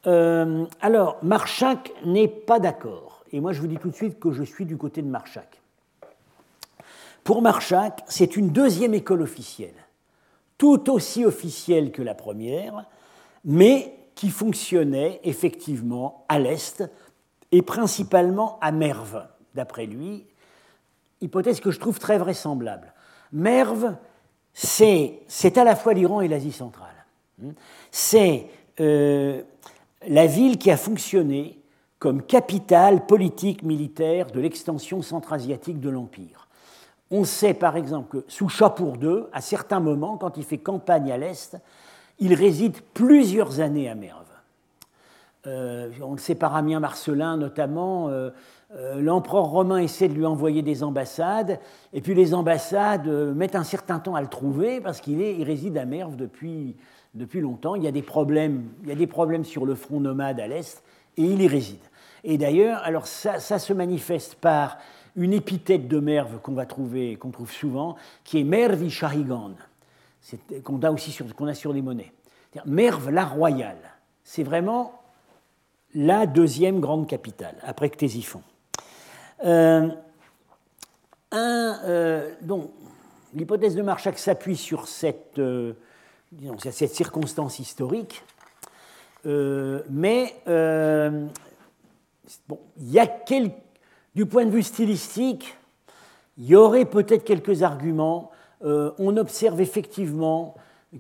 [0.07, 3.20] Euh, alors, Marchak n'est pas d'accord.
[3.33, 5.61] Et moi, je vous dis tout de suite que je suis du côté de Marchak.
[7.25, 9.75] Pour Marchak, c'est une deuxième école officielle,
[10.59, 12.87] tout aussi officielle que la première,
[13.45, 16.85] mais qui fonctionnait effectivement à l'Est
[17.53, 20.27] et principalement à Merve, d'après lui,
[21.21, 22.93] hypothèse que je trouve très vraisemblable.
[23.33, 23.97] Merve,
[24.53, 26.89] c'est à la fois l'Iran et l'Asie centrale.
[27.91, 28.47] C'est
[28.81, 29.43] euh,
[30.07, 31.60] la ville qui a fonctionné
[32.01, 36.49] comme capitale politique militaire de l'extension centra-asiatique de l'Empire.
[37.11, 41.13] On sait par exemple que sous Chapour II, à certains moments, quand il fait campagne
[41.13, 41.59] à l'Est,
[42.19, 44.25] il réside plusieurs années à Merve.
[45.47, 48.31] Euh, on le sait par Amien Marcelin notamment, euh,
[48.77, 51.61] euh, l'empereur romain essaie de lui envoyer des ambassades,
[51.93, 55.77] et puis les ambassades mettent un certain temps à le trouver parce qu'il il réside
[55.77, 56.77] à Merve depuis,
[57.15, 57.75] depuis longtemps.
[57.75, 60.47] Il y, a des problèmes, il y a des problèmes sur le front nomade à
[60.47, 60.83] l'est,
[61.17, 61.81] et il y réside.
[62.25, 64.79] Et d'ailleurs, alors ça, se manifeste par
[65.17, 69.53] une épithète de Merve qu'on va trouver, qu'on trouve souvent, qui est Mervi Shahigan
[70.65, 72.13] qu'on a aussi sur les monnaies.
[72.67, 73.79] Merve la royale,
[74.25, 75.01] c'est vraiment
[75.95, 78.43] la deuxième grande capitale, après Ctésiphon.
[79.45, 79.89] Euh,
[81.33, 82.71] euh, donc,
[83.35, 85.75] l'hypothèse de Marchak s'appuie sur cette, euh,
[86.59, 88.23] cette circonstance historique,
[89.25, 90.35] mais
[94.15, 95.57] du point de vue stylistique,
[96.39, 98.31] il y aurait peut-être quelques arguments
[98.63, 100.55] euh, on observe effectivement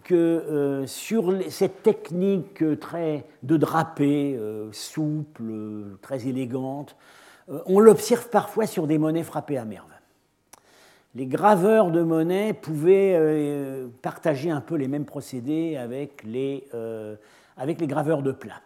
[0.04, 5.52] que euh, sur cette technique très de drapé, euh, souple,
[6.00, 6.96] très élégante,
[7.66, 9.90] on l'observe parfois sur des monnaies frappées à merve.
[11.14, 17.16] les graveurs de monnaie pouvaient euh, partager un peu les mêmes procédés avec les, euh,
[17.56, 18.62] avec les graveurs de plats.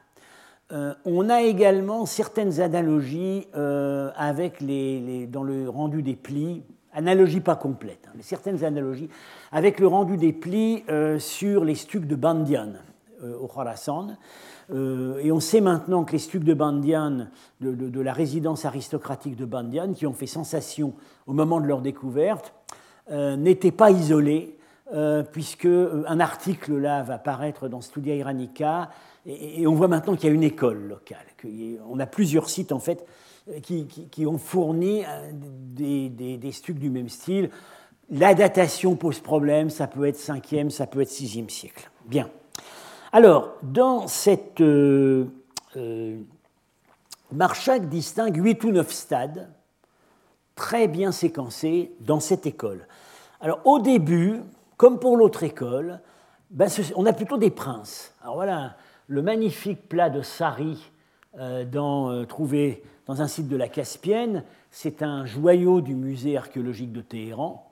[0.74, 7.56] Euh, on a également certaines analogies avec les, dans le rendu des plis, analogies pas
[7.56, 9.08] complètes, hein, mais certaines analogies
[9.52, 10.84] avec le rendu des plis
[11.18, 12.72] sur les stucs de Bandian
[13.22, 14.16] au Khorasan.
[14.70, 17.28] et on sait maintenant que les stucs de Bandian,
[17.60, 20.94] de, la résidence aristocratique de Bandian, qui ont fait sensation
[21.26, 22.52] au moment de leur découverte,
[23.10, 24.56] euh, n'était pas isolé,
[24.94, 28.88] euh, puisque euh, un article là va paraître dans Studia Iranica,
[29.26, 31.26] et, on voit maintenant qu'il y a une école locale.
[31.88, 33.06] On a plusieurs sites en fait
[33.62, 37.50] qui, ont fourni des, des, stucs du même style.
[38.10, 41.90] La datation pose problème, ça peut être 5e, ça peut être 6e siècle.
[42.06, 42.30] Bien.
[43.12, 44.60] Alors, dans cette.
[44.60, 45.26] Euh,
[47.32, 49.48] Marchak distingue 8 ou 9 stades
[50.54, 52.86] très bien séquencés dans cette école.
[53.40, 54.40] Alors au début,
[54.76, 56.00] comme pour l'autre école,
[56.50, 58.14] ben, on a plutôt des princes.
[58.22, 60.90] Alors voilà, le magnifique plat de Sari
[61.38, 66.92] euh, euh, trouvé dans un site de la Caspienne, c'est un joyau du musée archéologique
[66.92, 67.70] de Téhéran,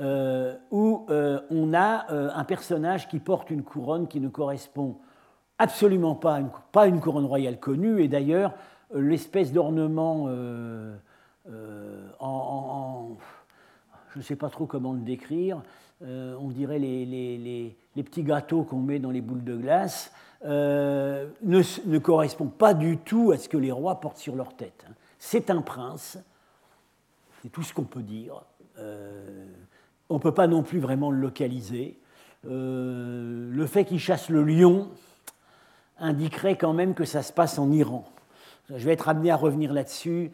[0.00, 4.96] euh, où on a un personnage qui porte une couronne qui ne correspond
[5.58, 6.36] absolument pas
[6.74, 8.54] à une, couronne royale connue, et d'ailleurs
[8.94, 10.24] l'espèce d'ornement
[12.18, 13.16] en
[14.14, 15.60] je ne sais pas trop comment le décrire,
[16.00, 20.12] on dirait les, petits gâteaux qu'on met dans les boules de glace,
[20.44, 24.84] euh, ne, correspond pas du tout à ce que les rois portent sur leur tête.
[24.88, 24.92] Hein.
[25.18, 26.18] C'est un prince,
[27.42, 28.42] c'est tout ce qu'on peut dire.
[28.78, 29.46] Euh,
[30.08, 31.98] on ne peut pas non plus vraiment le localiser.
[32.44, 34.90] le fait qu'il chasse le lion
[35.98, 38.04] indiquerait quand même que ça se passe en Iran.
[38.68, 40.32] Je vais être amené à revenir là-dessus.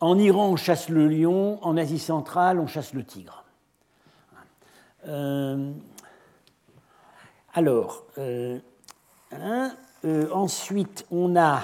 [0.00, 3.44] En Iran, on chasse le lion, en Asie centrale, on chasse le tigre.
[5.06, 5.72] Euh,
[7.58, 8.58] alors, euh,
[10.04, 11.62] euh, ensuite, on a...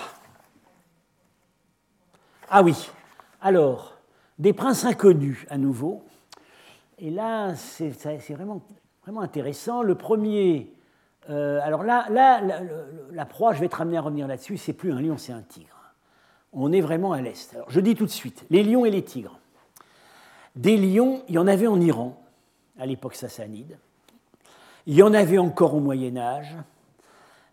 [2.50, 2.90] Ah oui,
[3.40, 3.94] alors,
[4.38, 6.02] des princes inconnus à nouveau.
[6.98, 7.90] Et là, c'est
[8.30, 8.62] vraiment,
[9.16, 9.83] intéressant.
[9.83, 10.72] Le premier,
[11.28, 12.40] alors là, là
[13.12, 15.42] la, proie, je vais être amené à revenir là-dessus, c'est plus un lion, c'est un
[15.42, 15.74] tigre
[16.54, 17.57] on est vraiment à l'est.
[17.68, 19.40] je dis tout de suite, les lions et les tigres.
[20.54, 22.22] Des lions, il y en avait en Iran,
[22.78, 23.76] à l'époque sassanide.
[24.87, 26.55] Il y en avait encore au Moyen Âge.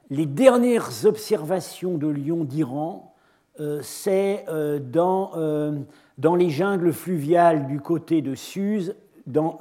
[0.09, 3.15] Les dernières observations de lions d'Iran,
[3.61, 5.79] euh, c'est euh, dans, euh,
[6.17, 8.95] dans, les jungles fluviales du côté de Suse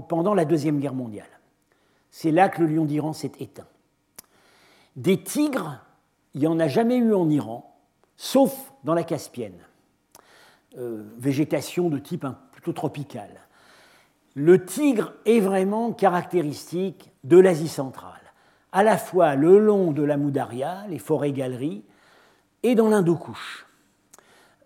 [0.08, 1.28] pendant la Deuxième Guerre mondiale.
[2.10, 3.68] C'est là que le lion d'Iran s'est éteint.
[4.96, 5.78] Des tigres,
[6.34, 7.66] il n'y en a jamais eu en Iran
[8.16, 9.58] sauf dans la Caspienne,
[10.76, 13.28] végétation de type plutôt tropical.
[14.34, 18.20] Le tigre est vraiment caractéristique de l'Asie centrale,
[18.72, 21.82] à la fois le long de la Moudaria, les forêts-galeries,
[22.62, 23.66] et dans l'Indo-Couche.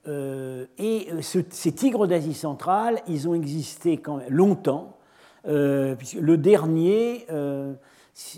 [0.06, 4.96] Euh, et euh, ces tigres d'Asie centrale, ils ont existé quand longtemps.
[5.44, 7.26] le dernier,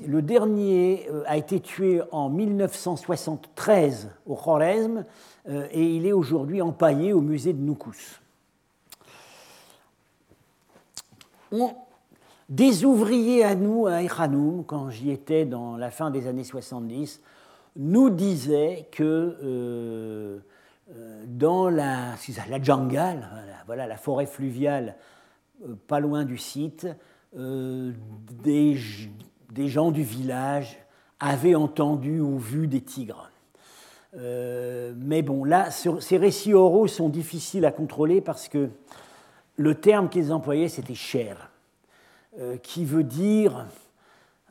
[0.07, 5.05] le dernier euh, a été tué en 1973 au Khorezm
[5.49, 8.21] euh, et il est aujourd'hui empaillé au musée de Noukous.
[12.49, 17.21] Des ouvriers à nous, à Ekhanoum, quand j'y étais dans la fin des années 70,
[17.77, 20.39] nous disaient que euh,
[21.27, 22.15] dans la,
[22.63, 23.27] jungle,
[23.69, 24.97] la forêt fluviale
[25.87, 26.87] pas loin du site,
[27.35, 28.77] des,
[29.67, 30.79] gens du village
[31.19, 33.31] avaient entendu ou vu des tigres.
[34.19, 38.71] Euh, mais bon, là, ces récits oraux sont difficiles à contrôler parce que
[39.57, 41.56] le terme qu'ils employaient, c'était cher, euh,
[42.63, 43.67] qui veut dire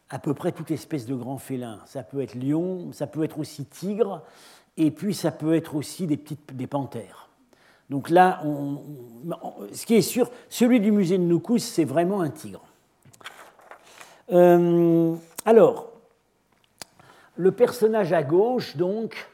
[0.10, 1.80] à peu près toute espèce de grand félin.
[1.86, 4.22] Ça peut être lion, ça peut être aussi tigre,
[4.78, 7.30] et puis ça peut être aussi des petites des panthères.
[7.90, 8.42] Donc là,
[9.72, 12.64] ce qui est sûr, celui du musée de Noukous, c'est vraiment un tigre.
[14.32, 15.16] Euh,
[15.46, 15.92] alors,
[17.36, 19.30] le personnage à gauche, donc,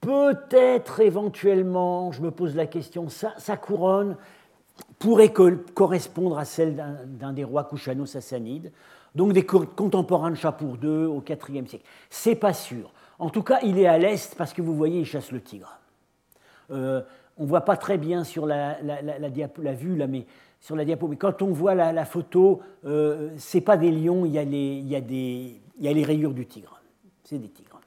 [0.00, 4.16] peut-être éventuellement, je me pose la question, sa, couronne
[5.00, 8.70] pourrait correspondre à celle d'un des rois Kushano-Sassanides,
[9.14, 11.84] donc des contemporains de Chapour II au IVe siècle.
[12.10, 12.92] C'est pas sûr.
[13.18, 15.78] En tout cas, il est à l'est parce que vous voyez, il chasse le tigre.
[16.70, 17.00] Euh,
[17.38, 20.26] on ne voit pas très bien sur la, la, vue, mais
[20.60, 21.08] sur la diapo.
[21.08, 24.44] Mais quand on voit la, photo, euh, ce n'est pas des lions, il y, a
[24.44, 26.78] les, il, y a des, il y a les rayures du tigre.
[27.24, 27.80] C'est des tigres.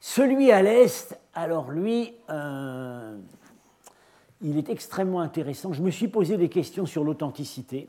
[0.00, 3.16] Celui à l'est, alors lui, euh,
[4.42, 5.72] il est extrêmement intéressant.
[5.72, 7.88] Je me suis posé des questions sur l'authenticité,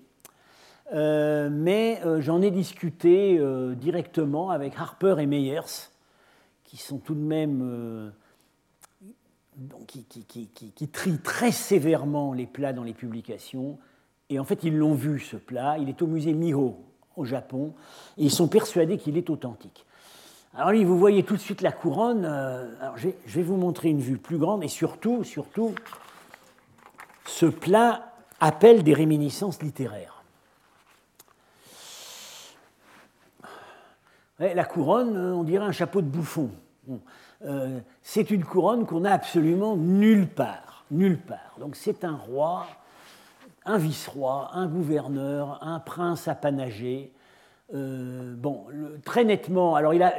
[0.94, 5.90] euh, mais euh, j'en ai discuté euh, directement avec Harper et Meyers,
[6.66, 8.12] qui sont tout de même.
[9.88, 13.78] qui, qui, trient très sévèrement les plats dans les publications.
[14.30, 15.78] Et en fait, ils l'ont vu, ce plat.
[15.78, 16.78] Il est au musée Miho,
[17.18, 17.74] au Japon,
[18.18, 19.86] et ils sont persuadés qu'il est authentique.
[20.54, 22.24] Alors, vous voyez tout de suite la couronne.
[22.96, 25.74] Je vais vous montrer une vue plus grande, et surtout, surtout,
[27.26, 30.22] ce plat appelle des réminiscences littéraires.
[34.40, 36.50] La couronne, euh, on dirait un chapeau de bouffon.
[37.46, 40.86] Euh, c'est une couronne qu'on n'a absolument nulle part.
[40.90, 41.56] Nulle part.
[41.60, 42.66] Donc c'est un roi,
[43.66, 47.14] un vice-roi, un gouverneur, un prince apanagé.
[47.76, 48.36] Euh,
[49.06, 50.12] très nettement, alors il a,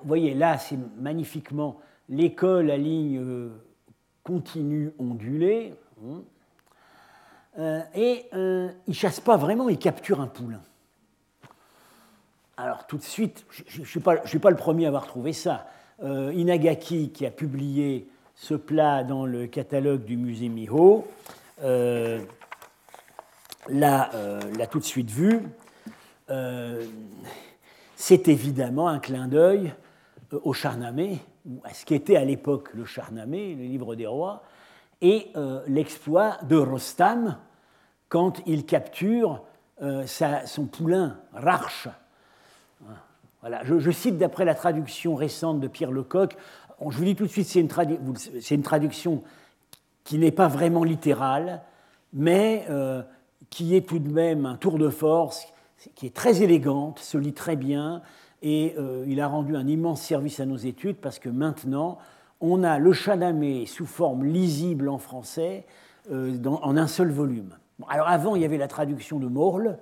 [0.00, 3.50] vous voyez là, c'est magnifiquement l'école à ligne
[4.22, 5.74] continue ondulée.
[7.58, 10.62] Euh, et euh, il chasse pas vraiment, il capture un poulain.
[12.56, 14.14] Alors tout de suite, je ne suis, pas
[14.50, 15.66] le premier à avoir trouvé ça.
[16.02, 21.06] Euh, Inagaki, qui a publié ce plat dans le catalogue du musée Miho,
[23.68, 24.10] l'a
[24.70, 25.40] tout de suite vu.
[27.96, 29.72] C'est évidemment un clin d'œil
[30.42, 31.20] au Charnamé,
[31.62, 34.42] à ce qu'était à l'époque le Charnamé, le livre des rois,
[35.04, 37.36] et euh, l'exploit de Rostam
[38.08, 39.42] quand il capture
[39.82, 40.06] euh,
[40.46, 41.88] son poulain Rarch.
[43.42, 43.60] Voilà.
[43.64, 46.34] Je, cite d'après la traduction récente de Pierre Lecoq.
[46.88, 47.68] Je vous dis tout de suite, c'est une,
[48.50, 49.22] une, traduction
[50.04, 51.60] qui n'est pas vraiment littérale,
[52.14, 53.02] mais euh,
[53.50, 55.46] qui est tout de même un tour de force,
[55.94, 58.00] qui est très élégante, se lit très bien,
[58.40, 58.74] et
[59.06, 61.98] il a rendu un immense service à nos études parce que maintenant,
[62.44, 65.64] on a le Chanamé sous forme lisible en français
[66.10, 67.56] euh, en un seul volume.
[67.88, 69.78] alors avant, il y avait la traduction de Morle,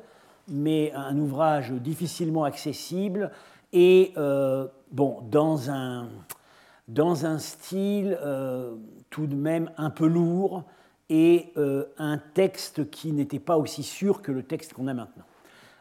[0.48, 3.32] mais un ouvrage difficilement accessible
[3.72, 6.08] et euh, bon, dans un,
[6.86, 8.76] dans un style euh,
[9.10, 10.64] tout de même un peu lourd
[11.10, 11.52] et
[11.98, 15.24] un texte qui n'était pas aussi sûr que le texte qu'on a maintenant.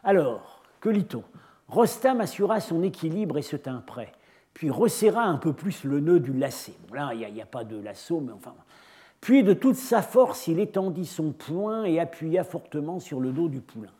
[0.04, 1.22] Alors, que lit-on?
[1.68, 4.12] Rostam assura son équilibre et se tint prêt
[4.54, 6.74] puis resserra un peu plus le nœud du lacet.
[6.92, 8.54] là, il n'y a, pas de lasso, mais enfin.
[9.20, 13.48] Puis de toute sa force, il étendit son poing et appuya fortement sur le dos
[13.48, 13.92] du poulain.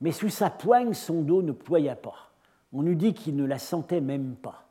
[0.00, 2.30] Mais sous sa poigne, son dos ne ploya pas.
[2.72, 4.66] On eût dit qu'il ne la sentait même pas.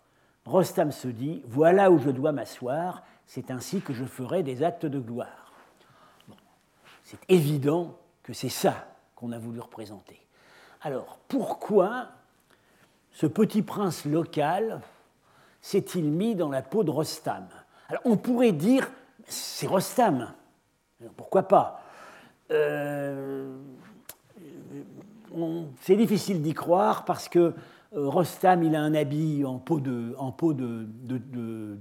[0.45, 4.85] Rostam se dit Voilà où je dois m'asseoir, c'est ainsi que je ferai des actes
[4.85, 5.53] de gloire.
[7.03, 10.19] C'est évident que c'est ça qu'on a voulu représenter.
[10.81, 12.09] Alors, pourquoi
[13.17, 14.79] ce petit prince local
[15.59, 17.47] s'est-il mis dans la peau de Rostam
[18.05, 18.91] on pourrait dire,
[19.25, 20.33] c'est Rostam,
[21.15, 21.81] pourquoi pas?
[22.51, 23.55] Euh,
[25.81, 27.39] C'est difficile d'y croire parce que
[27.95, 30.15] euh, Rostam, il a un habit en peau de,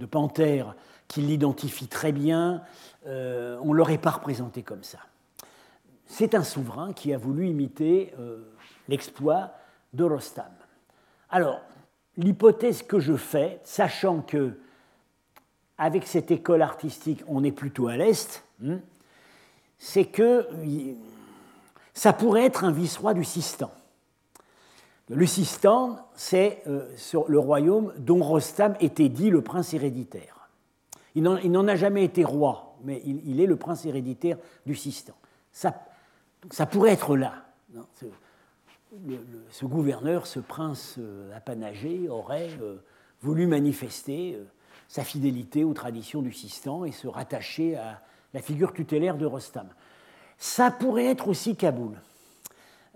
[0.06, 0.76] panthère
[1.08, 2.62] qui l'identifie très bien.
[3.08, 4.98] Euh, on ne l'aurait pas représenté comme ça.
[6.06, 8.14] C'est un souverain qui a voulu imiter
[8.86, 9.50] l'exploit
[9.92, 10.52] de Rostam.
[11.30, 11.60] Alors,
[12.16, 14.58] l'hypothèse que je fais, sachant que
[15.78, 18.78] avec cette école artistique, on est plutôt à l'est, hein,
[19.78, 20.46] c'est que
[21.92, 23.70] ça pourrait être un vice-roi du Sistan.
[25.08, 26.88] Le Sistan, c'est euh,
[27.28, 30.48] le royaume dont Rostam était dit le prince héréditaire.
[31.14, 35.14] Il n'en a jamais été roi, mais il, est le prince héréditaire du Sistan.
[35.50, 35.72] Ça
[36.70, 37.46] pourrait être là
[39.50, 42.76] ce gouverneur, ce prince euh, apanagé, aurait euh,
[43.20, 44.44] voulu manifester euh,
[44.88, 48.00] sa fidélité aux traditions du Sistan et se rattacher à
[48.34, 49.68] la figure tutélaire de Rostam.
[50.38, 51.94] Ça pourrait être aussi Kaboul.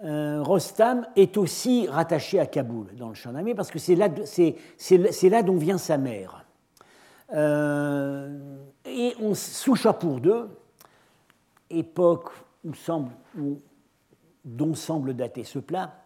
[0.03, 5.77] Rostam est aussi rattaché à Kaboul dans le Shahnameh parce que c'est là, dont vient
[5.77, 6.47] sa mère.
[7.31, 7.37] et
[9.21, 10.45] on, sous Chapour II,
[11.69, 12.31] époque
[12.65, 13.61] où semble, où
[14.45, 16.01] dont semble dater ce plat,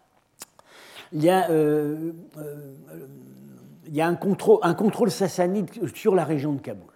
[1.11, 6.91] il y a, euh, euh, un contrôle sassanide sur la région de Kaboul.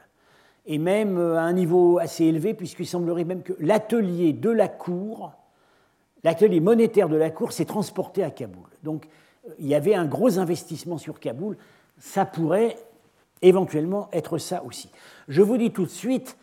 [0.66, 4.68] Et même euh, à un niveau assez élevé, puisqu'il semblerait même que l'atelier de la
[4.68, 5.32] cour,
[6.24, 8.68] l'atelier monétaire de la cour s'est transporté à Kaboul.
[8.84, 9.08] Donc
[9.58, 11.58] il y avait un gros investissement sur Kaboul.
[11.98, 12.78] Ça pourrait
[13.42, 14.90] éventuellement être ça aussi.
[15.28, 16.38] Je vous dis tout de suite,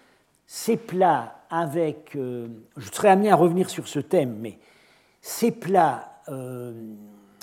[0.47, 2.12] ces plats avec...
[2.14, 4.59] je serais amené à revenir sur ce thème, mais
[5.27, 6.72] ces plats euh,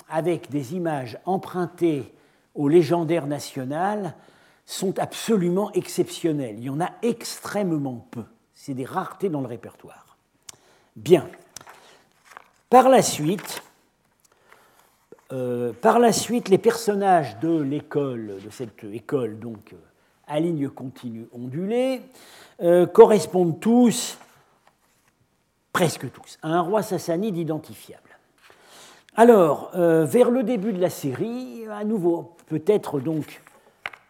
[0.08, 2.14] avec des images empruntées
[2.54, 4.14] au légendaire national
[4.64, 6.54] sont absolument exceptionnels.
[6.56, 8.24] Il y en a extrêmement peu.
[8.54, 10.16] C'est des raretés dans le répertoire.
[10.96, 11.28] Bien.
[12.70, 13.62] Par la suite,
[15.32, 19.76] euh, par la suite, les personnages de l'école, de cette école donc euh,
[20.26, 22.00] à ligne continue ondulée,
[22.94, 24.16] correspondent tous,
[25.74, 28.00] presque tous, à un roi sassanide identifiable.
[29.16, 33.42] Alors, vers le début de la série, à nouveau, peut-être donc,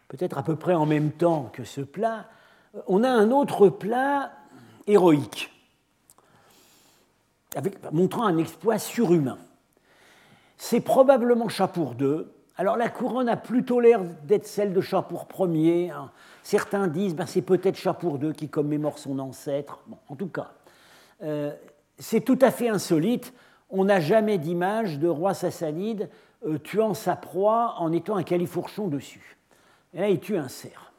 [0.07, 2.27] peut-être à peu près en même temps que ce plat,
[2.87, 4.31] on a un autre plat
[4.87, 5.51] héroïque,
[7.91, 9.39] montrant un exploit surhumain.
[10.57, 12.25] C'est probablement Chapour II.
[12.57, 15.89] Alors la couronne a plutôt l'air d'être celle de Chapour Ier.
[15.89, 16.11] Hein.
[16.43, 19.79] Certains disent ben, c'est peut-être Chapour II qui commémore son ancêtre.
[20.09, 20.51] en tout cas,
[21.23, 21.53] euh,
[21.97, 23.33] c'est tout à fait insolite.
[23.69, 26.09] On n'a jamais d'image de roi sassanide
[26.45, 29.37] euh, tuant sa proie en étant un califourchon dessus.
[29.93, 30.93] Et là, il tue un cerf.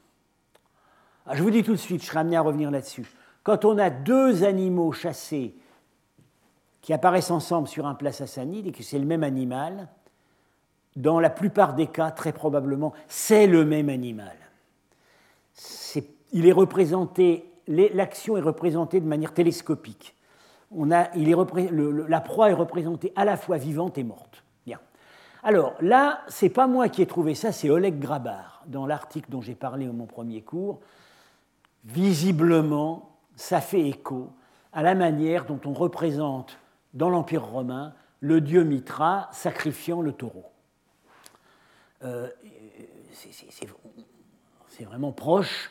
[1.26, 3.06] Ah, je vous dis tout de suite, je serai amené à revenir là-dessus.
[3.42, 5.54] Quand on a deux animaux chassés
[6.80, 9.88] qui apparaissent ensemble sur un plat sassanide et que c'est le même animal,
[10.94, 14.36] dans la plupart des cas, très probablement, c'est le même animal.
[16.32, 20.14] il est représenté, l'action est représentée de manière télescopique.
[20.70, 21.36] On a, il est
[22.08, 24.42] la proie est représentée à la fois vivante et morte.
[24.66, 24.80] Bien.
[25.42, 29.40] Alors là, c'est pas moi qui ai trouvé ça, c'est Oleg Grabar dans l'article dont
[29.40, 30.80] j'ai parlé au mon premier cours.
[31.84, 34.30] Visiblement, ça fait écho
[34.72, 36.58] à la manière dont on représente
[36.94, 40.46] dans l'Empire romain le dieu Mitra sacrifiant le taureau.
[42.02, 42.28] Euh,
[43.12, 45.70] c'est vraiment proche.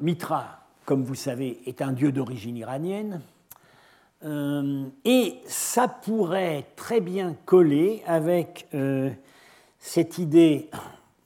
[0.00, 3.20] Mitra, comme vous savez, est un dieu d'origine iranienne.
[4.24, 9.10] Euh, et ça pourrait très bien coller avec euh,
[9.78, 10.70] cette idée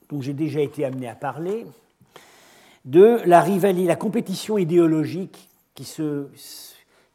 [0.09, 1.65] dont j'ai déjà été amené à parler,
[2.85, 5.87] de la rivalité, la compétition idéologique qui,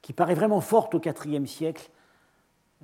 [0.01, 1.91] qui paraît vraiment forte au IVe siècle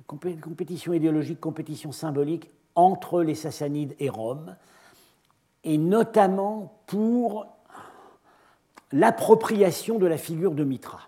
[0.07, 4.55] compétition idéologique, compétition symbolique entre les Sassanides et Rome,
[5.63, 7.45] et notamment pour
[8.93, 11.01] l'appropriation de la figure de Mitra.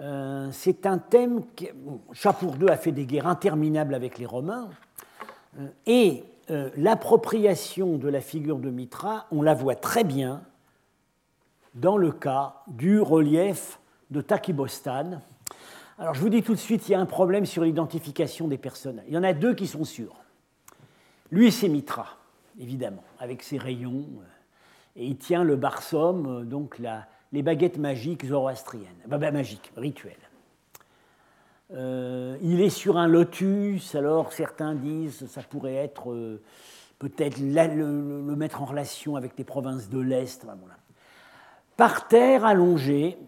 [0.00, 1.66] Euh, c'est un thème que
[2.12, 4.70] Chapour II a fait des guerres interminables avec les Romains,
[5.58, 10.42] euh, et euh, l'appropriation de la figure de Mitra, on la voit très bien
[11.74, 13.78] dans le cas du relief
[14.10, 15.20] de Takibostan,
[15.98, 18.58] alors je vous dis tout de suite, il y a un problème sur l'identification des
[18.58, 19.02] personnes.
[19.06, 20.16] Il y en a deux qui sont sûrs.
[21.30, 22.16] Lui, c'est Mitra,
[22.58, 24.06] évidemment, avec ses rayons.
[24.96, 26.80] Euh, et il tient le barsum, euh, donc
[27.32, 30.16] les baguettes magiques zoroastriennes, bah, bah, magiques, rituelles.
[31.72, 36.38] Euh, il est sur un lotus, alors certains disent ça pourrait être
[36.98, 40.46] peut-être le, mettre en relation avec les provinces de l'Est.
[41.76, 43.18] Par terre allongé,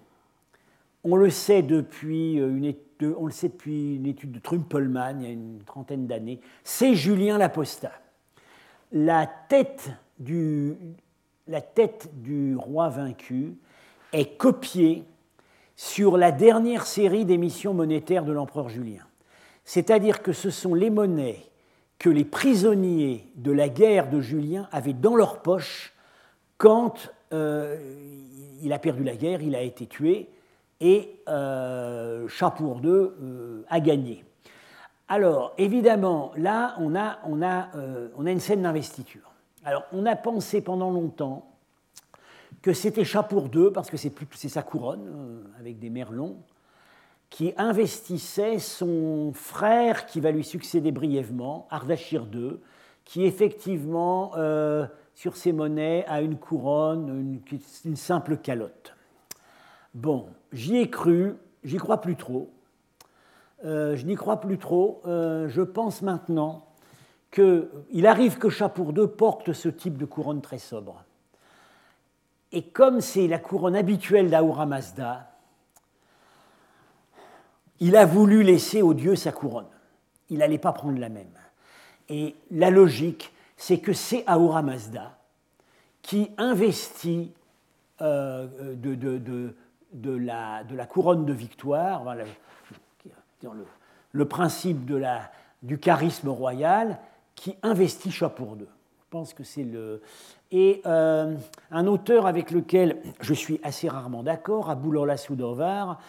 [1.02, 5.20] on le sait depuis euh, une étude, on le sait depuis une étude de Trumpelmann,
[5.20, 7.92] il y a une trentaine d'années, c'est Julien l'Apostat.
[8.92, 10.76] La tête, du,
[11.46, 13.54] la tête du roi vaincu
[14.12, 15.04] est copiée
[15.76, 19.02] sur la dernière série d'émissions monétaires de l'empereur Julien.
[19.64, 21.42] C'est-à-dire que ce sont les monnaies
[21.98, 25.94] que les prisonniers de la guerre de Julien avaient dans leur poche
[26.58, 27.76] quand euh,
[28.62, 30.28] il a perdu la guerre, il a été tué,
[30.80, 32.26] et euh,
[32.84, 34.24] euh, a gagné.
[35.08, 39.33] Alors, évidemment, là, on a, euh, on a une scène d'investiture.
[39.64, 41.50] Alors, on a pensé pendant longtemps
[42.62, 46.36] que c'était Chapour II, parce que c'est sa couronne, euh, avec des merlons,
[47.30, 52.58] qui investissait son frère qui va lui succéder brièvement, Ardashir II,
[53.04, 54.32] qui effectivement,
[55.14, 57.40] sur ses monnaies, a une couronne,
[57.84, 58.94] une simple calotte.
[59.94, 62.50] Bon, j'y ai cru, j'y crois plus trop.
[63.64, 65.00] Euh, je n'y crois plus trop.
[65.06, 66.63] Euh, je pense maintenant
[67.34, 71.02] qu'il arrive que II porte ce type de couronne très sobre.
[72.52, 75.32] Et comme c'est la couronne habituelle d'Ahura Mazda,
[77.80, 79.66] il a voulu laisser au dieu sa couronne.
[80.30, 81.26] Il n'allait pas prendre la même.
[82.08, 85.18] Et la logique, c'est que c'est Ahura Mazda
[86.02, 87.32] qui investit
[88.00, 88.94] euh, de,
[89.92, 92.14] de, la, couronne de victoire,
[94.12, 94.88] le, principe
[95.62, 97.00] du charisme royal
[97.34, 98.66] qui investit Chapour II.
[98.66, 100.02] Je pense que c'est le.
[100.50, 101.34] Et euh,
[101.70, 106.00] un auteur avec lequel je suis assez rarement d'accord, Aboulola Soudovar,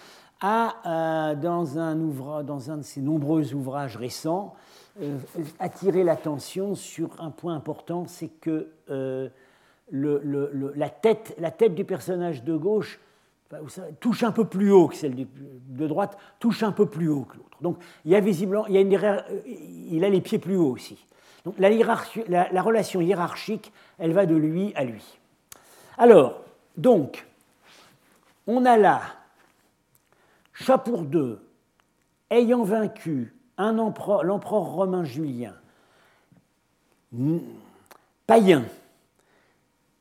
[0.42, 1.96] a, euh, dans, un
[2.44, 4.56] dans un de ses nombreux ouvrages récents,
[5.02, 5.18] euh,
[5.60, 8.70] attiré l'attention sur un point important c'est que
[9.92, 13.00] la, tête, la tête du personnage de gauche
[14.00, 17.38] touche un peu plus haut que celle de droite, touche un peu plus haut que
[17.38, 17.58] l'autre.
[17.62, 20.98] Donc il y a visiblement, il, y a les pieds plus hauts aussi.
[21.44, 25.04] Donc la, la, relation hiérarchique, elle va de lui à lui.
[25.98, 26.42] Alors,
[26.76, 27.26] donc,
[28.48, 29.02] on a là
[30.54, 31.36] Chapour II,
[32.30, 35.54] ayant vaincu l'empereur romain Julien,
[38.26, 38.66] païen,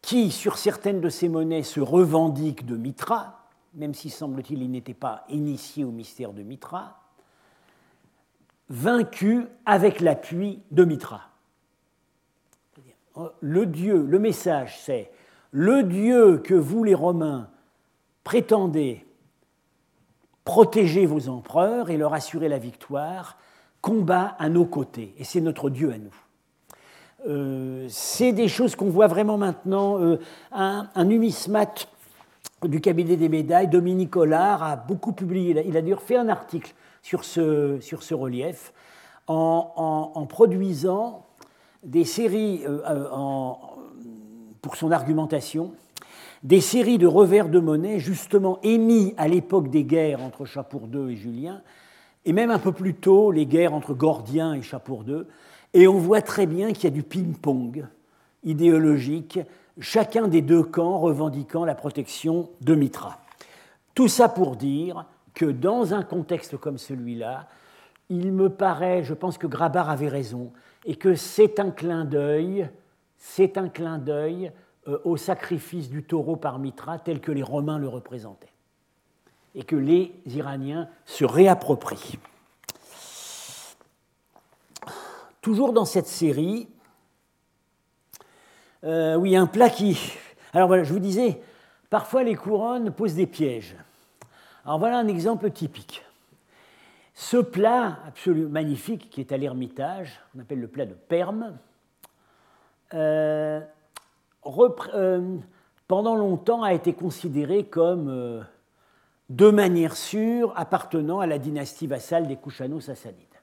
[0.04, 4.92] qui, sur certaines de ses monnaies, se revendique de Mitra, même si, semble-t-il, il n'était
[4.92, 7.00] pas initié au mystère de Mitra,
[8.68, 11.22] vaincu avec l'appui de Mitra.
[13.40, 15.10] Le Dieu, le message, c'est
[15.52, 17.48] le Dieu que vous, les Romains,
[18.24, 19.06] prétendez
[20.44, 23.38] protéger vos empereurs et leur assurer la victoire,
[23.80, 25.14] combat à nos côtés.
[25.16, 26.14] Et c'est notre Dieu à nous.
[27.26, 29.98] Euh, c'est des choses qu'on voit vraiment maintenant.
[30.00, 30.18] Euh,
[30.52, 31.88] un, numismate
[32.64, 36.74] du cabinet des médailles, Dominique Hollard, a beaucoup publié, il a, d'ailleurs fait un article
[37.02, 38.72] sur ce, sur ce relief
[39.26, 41.26] en, produisant
[41.82, 43.52] des séries, euh,
[44.62, 45.72] pour son argumentation,
[46.42, 51.12] des séries de revers de monnaie justement émis à l'époque des guerres entre Chapour II
[51.12, 51.62] et Julien,
[52.26, 55.24] et même un peu plus tôt les guerres entre Gordien et Chapour II,
[55.74, 57.86] et on voit très bien qu'il y a du ping-pong
[58.44, 59.40] idéologique,
[59.80, 63.18] chacun des deux camps revendiquant la protection de Mitra.
[63.94, 65.04] Tout ça pour dire
[65.34, 67.48] que dans un contexte comme celui-là,
[68.08, 70.52] il me paraît, je pense que Grabar avait raison,
[70.84, 72.68] et que c'est un clin d'œil,
[73.16, 74.52] c'est un clin d'œil
[74.86, 78.52] euh, au sacrifice du taureau par Mitra tel que les Romains le représentaient,
[79.54, 82.18] et que les Iraniens se réapproprient.
[85.44, 86.70] Toujours dans cette série,
[88.82, 90.14] euh, oui, un plat qui.
[90.54, 91.38] Alors voilà, je vous disais,
[91.90, 93.76] parfois les couronnes posent des pièges.
[94.64, 96.02] Alors voilà un exemple typique.
[97.12, 101.58] Ce plat absolument magnifique qui est à l'Ermitage, on appelle le plat de Perme,
[102.94, 103.60] euh,
[104.46, 105.36] euh,
[105.86, 108.46] pendant longtemps a été considéré comme,
[109.28, 113.33] de manière sûre, appartenant à la dynastie vassale des Kouchano-Sassanides.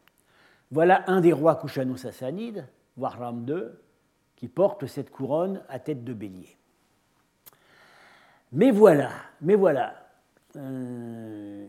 [0.72, 2.65] Voilà un des rois Kushano-Sassanides,
[2.97, 3.63] Wahram II,
[4.38, 6.57] qui porte cette couronne à tête de bélier.
[8.53, 9.09] Mais voilà,
[9.41, 9.93] mais voilà.
[10.55, 11.67] Euh,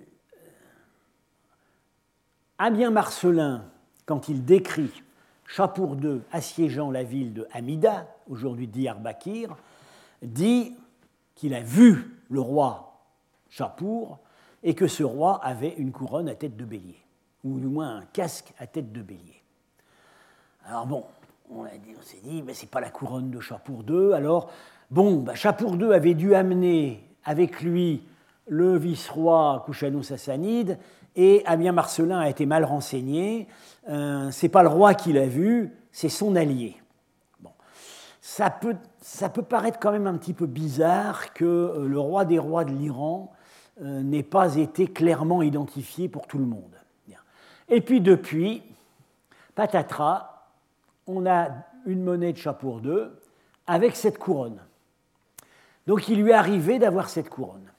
[2.59, 3.65] Amien Marcelin,
[4.07, 5.03] quand il décrit
[5.47, 9.57] Chapour II assiégeant la ville de Hamida, aujourd'hui Diyarbakir,
[10.23, 10.77] dit
[11.35, 13.01] qu'il a vu le roi
[13.51, 14.21] Chapour
[14.63, 17.02] et que ce roi avait une couronne à tête de bélier
[17.45, 19.43] ou du moins un casque à tête de bélier.
[20.65, 21.05] Alors bon,
[21.51, 21.65] on,
[22.03, 24.13] s'est dit, mais c'est pas la couronne de Chapour II.
[24.15, 24.51] Alors,
[24.91, 28.03] bon, bah, Chapour II avait dû amener avec lui
[28.49, 30.79] le vice-roi Kouchano-Sassanide,
[31.15, 33.47] et Amien Marcelin a été mal renseigné.
[33.89, 36.77] Euh, c'est pas le roi qui l'a vu, c'est son allié.
[37.41, 37.51] Bon.
[38.21, 42.25] Ça, peut, ça peut paraître quand même un petit peu bizarre que euh, le roi
[42.25, 43.33] des rois de l'Iran
[43.83, 46.77] euh, n'ait pas été clairement identifié pour tout le monde.
[47.69, 48.63] Et puis depuis,
[49.55, 50.47] patatras,
[51.07, 51.49] on a
[51.87, 53.09] une monnaie de Chapour II
[53.67, 54.61] avec cette couronne.
[55.87, 57.73] Donc il lui est arrivé d'avoir cette couronne.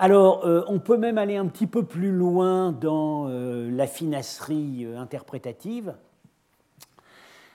[0.00, 4.84] Alors, euh, on peut même aller un petit peu plus loin dans euh, la finasserie
[4.84, 5.94] euh, interprétative.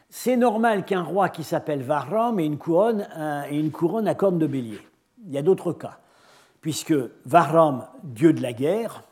[0.10, 3.08] C'est normal qu'un roi qui s'appelle Varram ait une couronne,
[3.50, 4.80] une couronne à corne de bélier.
[5.26, 5.98] Il y a d'autres cas,
[6.62, 6.94] puisque
[7.26, 9.04] Varram, dieu de la guerre,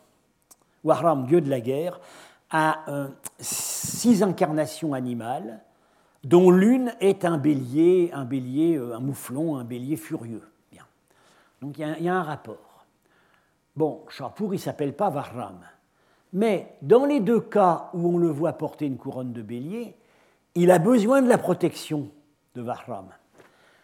[0.83, 1.99] Wahram, dieu de la guerre,
[2.49, 3.07] a euh,
[3.39, 5.61] six incarnations animales,
[6.23, 10.43] dont l'une est un bélier, un bélier, euh, un mouflon, un bélier furieux.
[10.71, 10.85] Bien.
[11.61, 12.85] Donc il y, a un rapport.
[13.75, 15.59] Bon, Chapour, il s'appelle pas Vahram.
[16.33, 19.95] Mais dans les deux cas où on le voit porter une couronne de bélier,
[20.55, 22.09] il a besoin de la protection
[22.55, 23.07] de Vahram.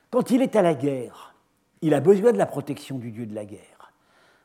[0.10, 1.36] Quand il est à la guerre,
[1.82, 3.94] il a besoin de la protection du dieu de la guerre.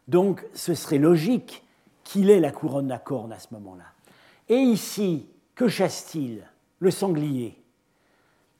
[0.09, 1.65] Donc ce serait logique
[2.13, 3.85] qu'il ait la couronne à cornes à ce moment-là.
[4.51, 6.43] Et ici, que chasse-t-il
[6.79, 7.59] Le sanglier.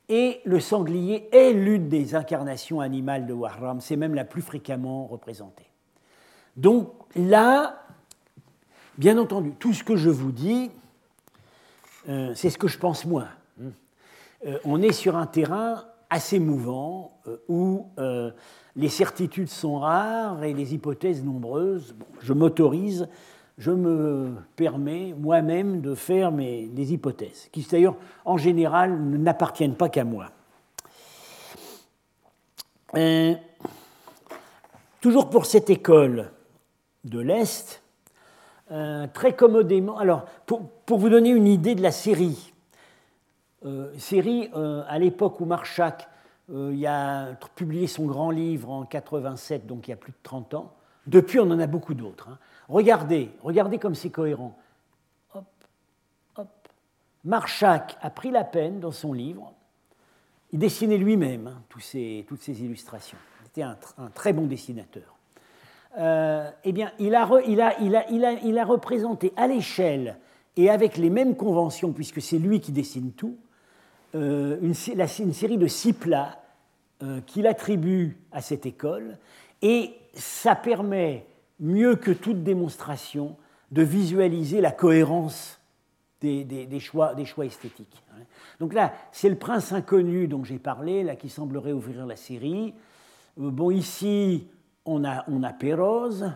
[0.09, 5.07] Et le sanglier est l'une des incarnations animales de Wahram, c'est même la plus fréquemment
[5.07, 5.67] représentée.
[6.57, 7.83] Donc là,
[8.97, 10.71] bien entendu, tout ce que je vous dis,
[12.09, 13.27] euh, c'est ce que je pense moi.
[14.47, 17.87] Euh, on est sur un terrain assez mouvant euh, où
[18.77, 21.95] les certitudes sont rares et les hypothèses nombreuses.
[22.23, 23.09] je m'autorise
[23.59, 29.89] je me permets moi-même de faire mes, des hypothèses, qui d'ailleurs en général n'appartiennent pas
[29.89, 30.31] qu'à moi.
[32.97, 33.35] Euh,
[35.01, 36.31] toujours pour cette école
[37.05, 37.83] de l'Est,
[38.71, 39.99] euh, très commodément.
[39.99, 42.53] Alors, pour, vous donner une idée de la série,
[43.65, 46.09] euh, série à l'époque où Marchak
[46.87, 50.75] a publié son grand livre en 87, donc il y a plus de 30 ans.
[51.07, 52.29] Depuis, on en a beaucoup d'autres.
[52.29, 52.39] Hein.
[52.69, 54.57] Regardez, regardez comme c'est cohérent.
[55.35, 55.45] Hop,
[56.37, 56.69] hop.
[57.25, 59.53] Marchak a pris la peine dans son livre.
[60.53, 63.19] Il dessinait lui-même hein, toutes ces illustrations.
[63.43, 65.17] Il était un très bon dessinateur.
[65.99, 67.27] Euh, eh bien, il a,
[68.65, 70.17] représenté à l'échelle
[70.57, 73.37] et avec les mêmes conventions, puisque c'est lui qui dessine tout,
[74.15, 76.43] euh, une, série de six plats
[77.03, 79.19] euh, qu'il attribue à cette école,
[79.61, 81.27] et ça permet,
[81.61, 83.37] mieux que toute démonstration,
[83.71, 85.59] de visualiser la cohérence
[86.21, 88.03] des, choix, esthétiques.
[88.61, 92.75] Donc là, c'est le prince inconnu dont j'ai parlé, là, qui semblerait ouvrir la série.
[93.37, 94.47] Bon, ici,
[94.85, 96.31] on a, on Vous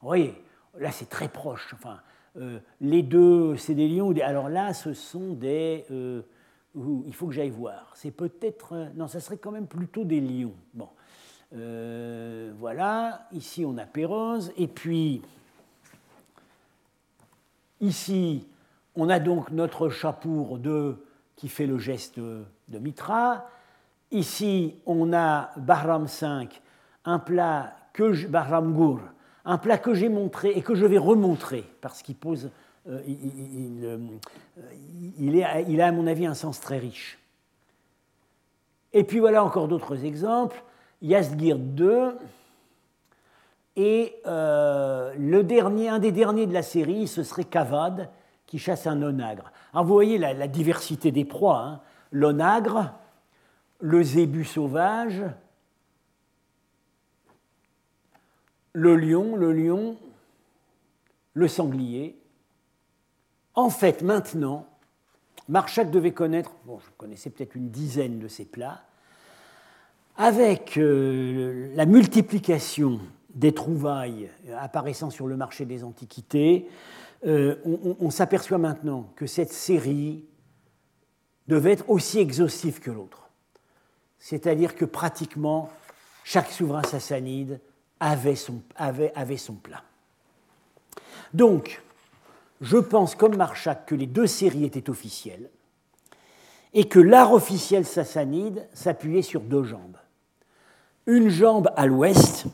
[0.00, 0.34] voyez,
[0.78, 1.74] là c'est très proche.
[1.74, 2.00] Enfin,
[2.36, 4.14] euh, les deux, c'est des lions.
[4.22, 5.84] Alors là, ce sont des.
[5.90, 6.22] Euh,
[7.06, 7.92] il faut que j'aille voir.
[7.94, 8.90] C'est peut-être.
[8.94, 10.54] Non, ça serait quand même plutôt des lions.
[10.74, 10.88] Bon.
[11.54, 14.52] Euh, voilà, ici on a Pérose.
[14.56, 15.22] Et puis,
[17.80, 18.46] ici,
[18.94, 20.96] on a donc notre chapour de,
[21.36, 23.46] qui fait le geste de Mitra.
[24.10, 26.48] Ici, on a Bahram V,
[27.04, 28.28] un plat que je,
[29.44, 32.50] un plat que j'ai montré et que je vais remontrer, parce qu'il pose,
[32.88, 33.00] euh,
[33.82, 33.98] euh,
[35.18, 35.42] il,
[35.80, 37.18] a à mon avis un sens très riche.
[38.92, 40.62] Et puis voilà encore d'autres exemples.
[41.02, 42.18] Yazgir 2
[43.76, 48.10] et euh, le dernier, un des derniers de la série, ce serait Kavad,
[48.46, 49.52] qui chasse un onagre.
[49.72, 51.60] Alors vous voyez la, diversité des proies.
[51.60, 51.80] Hein.
[52.10, 52.92] L'onagre,
[53.80, 55.22] le zébu sauvage,
[58.72, 59.96] le lion, le lion,
[61.34, 62.18] le sanglier.
[63.54, 64.66] En fait, maintenant,
[65.48, 68.82] Marchak devait connaître, bon, je connaissais peut-être une dizaine de ces plats,
[70.16, 73.00] avec euh, la multiplication
[73.34, 76.68] des trouvailles apparaissant sur le marché des antiquités,
[77.26, 77.56] euh,
[78.00, 80.24] on, s'aperçoit maintenant que cette série
[81.48, 83.28] devait être aussi exhaustive que l'autre.
[84.18, 85.70] C'est-à-dire que pratiquement
[86.24, 87.60] chaque souverain sassanide
[88.00, 88.62] avait son,
[89.62, 89.82] plat.
[91.32, 91.82] Donc,
[92.60, 95.50] je pense comme Marchak que les deux séries étaient officielles
[96.74, 99.96] et que l'art officiel sassanide s'appuyait sur deux jambes.
[101.06, 102.46] Une jambe à l'ouest,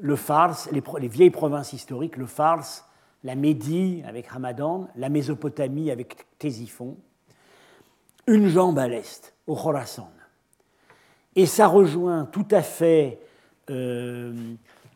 [0.00, 2.88] le Fars, les, les, vieilles provinces historiques, le Fars,
[3.24, 6.96] la Médie avec Hamadan, la Mésopotamie avec Ctésiphon.
[8.26, 10.10] Une jambe à l'est, au Khorasan.
[11.36, 13.20] Et ça rejoint tout à fait
[13.70, 14.32] euh,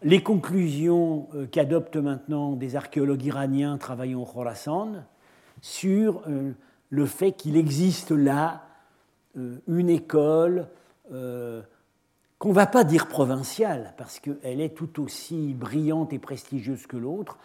[0.03, 5.05] les conclusions euh, qu'adoptent maintenant des archéologues iraniens travaillant au Khorasan
[5.61, 6.53] sur euh,
[6.91, 8.62] le fait qu'il existe là
[9.66, 10.66] une école
[12.43, 16.97] qu'on ne va pas dire provinciale, parce qu'elle est tout aussi brillante et prestigieuse que
[16.97, 17.38] l'autre,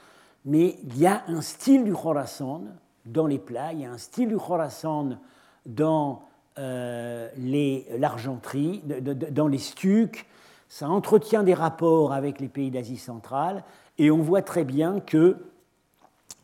[0.44, 2.64] mais il y a un style du Khorasan
[3.06, 5.20] dans les plats, il y a un style du Khorasan
[5.68, 6.24] dans
[6.58, 8.82] l'argenterie,
[9.30, 10.26] dans les stucs,
[10.68, 13.64] ça entretient des rapports avec les pays d'Asie centrale,
[14.00, 15.38] et on voit très bien que,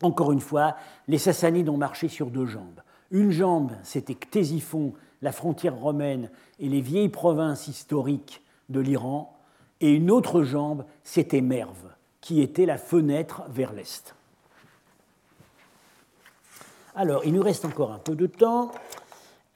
[0.00, 0.76] encore une fois,
[1.08, 2.82] les Sassanides ont marché sur deux jambes.
[3.10, 4.92] Une jambe, c'était Ctésiphon,
[5.22, 6.30] la frontière romaine
[6.60, 9.36] et les vieilles provinces historiques de l'Iran,
[9.80, 11.90] et une autre jambe, c'était Merve,
[12.20, 14.14] qui était la fenêtre vers l'Est.
[16.94, 18.70] Alors, il nous reste encore un peu de temps.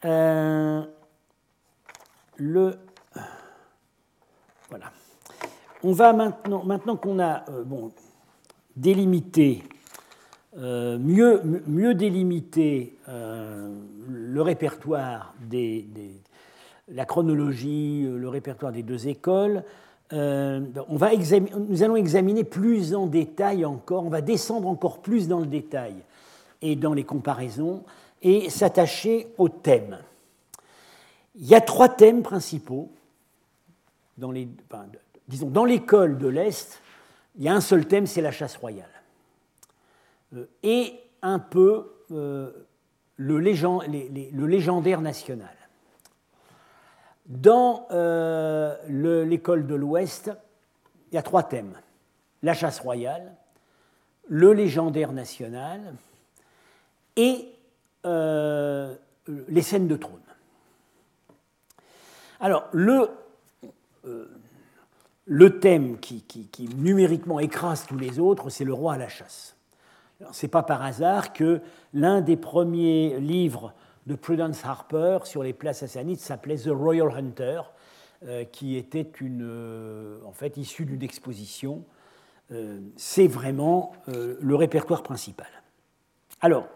[0.05, 0.83] Euh,
[2.37, 2.75] le
[4.69, 4.93] voilà.
[5.83, 7.65] On va maintenant, maintenant qu'on a euh,
[8.77, 9.63] délimité,
[10.57, 15.87] euh, mieux, délimité le répertoire des,
[16.91, 19.63] la chronologie, le répertoire des deux écoles,
[20.11, 21.11] va
[21.69, 25.95] nous allons examiner plus en détail encore, on va descendre encore plus dans le détail
[26.63, 27.83] et dans les comparaisons
[28.23, 29.99] et s'attacher aux thèmes.
[31.37, 32.91] Il y a trois thèmes principaux
[34.19, 34.33] dans
[35.29, 36.81] disons, dans l'école de l'Est,
[37.37, 38.91] il y a un seul thème, c'est la chasse royale.
[40.35, 42.51] Euh, et un peu euh,
[43.17, 45.55] le, légendaire national.
[47.29, 48.77] Dans euh,
[49.25, 50.31] l'école de l'Ouest,
[51.11, 51.75] il y a trois thèmes.
[52.43, 53.35] La chasse royale,
[54.29, 55.95] le légendaire national
[57.17, 57.49] et
[58.05, 60.21] les scènes de trône.
[62.41, 63.11] Alors, le
[64.07, 64.27] euh,
[65.31, 66.25] le thème qui,
[66.79, 69.57] numériquement écrase tous les autres, c'est le roi à la chasse.
[70.33, 71.61] Ce n'est pas par hasard que
[71.93, 73.75] l'un des premiers livres
[74.09, 77.61] de Prudence Harper sur les places sassanides s'appelait The Royal Hunter,
[78.25, 81.85] euh, qui était une, euh, en fait issu d'une exposition.
[82.51, 85.47] Euh, c'est vraiment le répertoire principal.
[86.41, 86.67] Alors,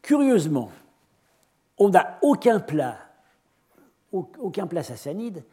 [0.00, 0.72] curieusement,
[1.76, 2.96] on n'a aucun plat,
[4.12, 5.44] aucun plat sassanide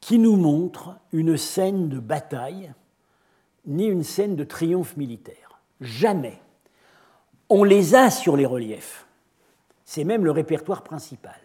[0.00, 2.72] qui nous montre une scène de bataille
[3.66, 5.60] ni une scène de triomphe militaire.
[5.80, 6.40] Jamais.
[7.48, 9.06] On les a sur les reliefs.
[9.84, 11.38] C'est même le répertoire principal.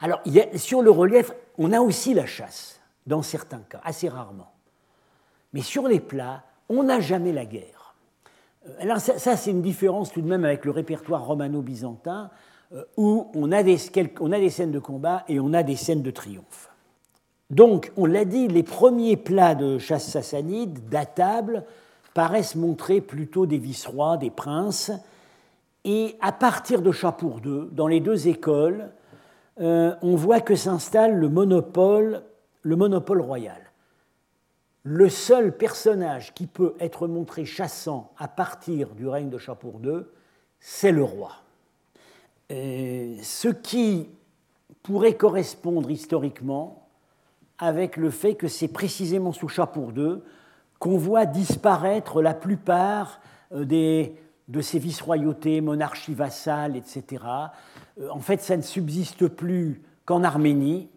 [0.00, 0.20] Alors,
[0.56, 4.52] sur le relief, on a aussi la chasse, dans certains cas, assez rarement.
[5.52, 7.94] Mais sur les plats, on n'a jamais la guerre.
[8.66, 12.30] Euh, alors, ça, c'est une différence tout de même avec le répertoire romano-byzantin,
[12.72, 13.78] euh, où on a, des,
[14.20, 16.70] on a des scènes de combat et on a des scènes de triomphe.
[17.50, 21.64] Donc, on l'a dit, les premiers plats de chasse sassanide, datables,
[22.14, 24.90] paraissent montrer plutôt des vice-rois, des princes.
[25.84, 28.90] Et à partir de Chapour II, dans les deux écoles,
[29.60, 32.22] euh, on voit que s'installe le monopole,
[32.62, 33.60] le monopole royal.
[34.84, 40.02] Le seul personnage qui peut être montré chassant à partir du règne de Chapour II,
[40.60, 41.32] c'est le roi.
[42.50, 44.08] Euh, ce qui
[44.82, 46.88] pourrait correspondre historiquement
[47.58, 50.18] avec le fait que c'est précisément sous Chapour II
[50.78, 53.20] qu'on voit disparaître la plupart
[53.52, 54.16] euh, des,
[54.48, 57.24] de ces vice-royautés, monarchies vassales, etc.
[58.00, 60.88] Euh, en fait, ça ne subsiste plus qu'en Arménie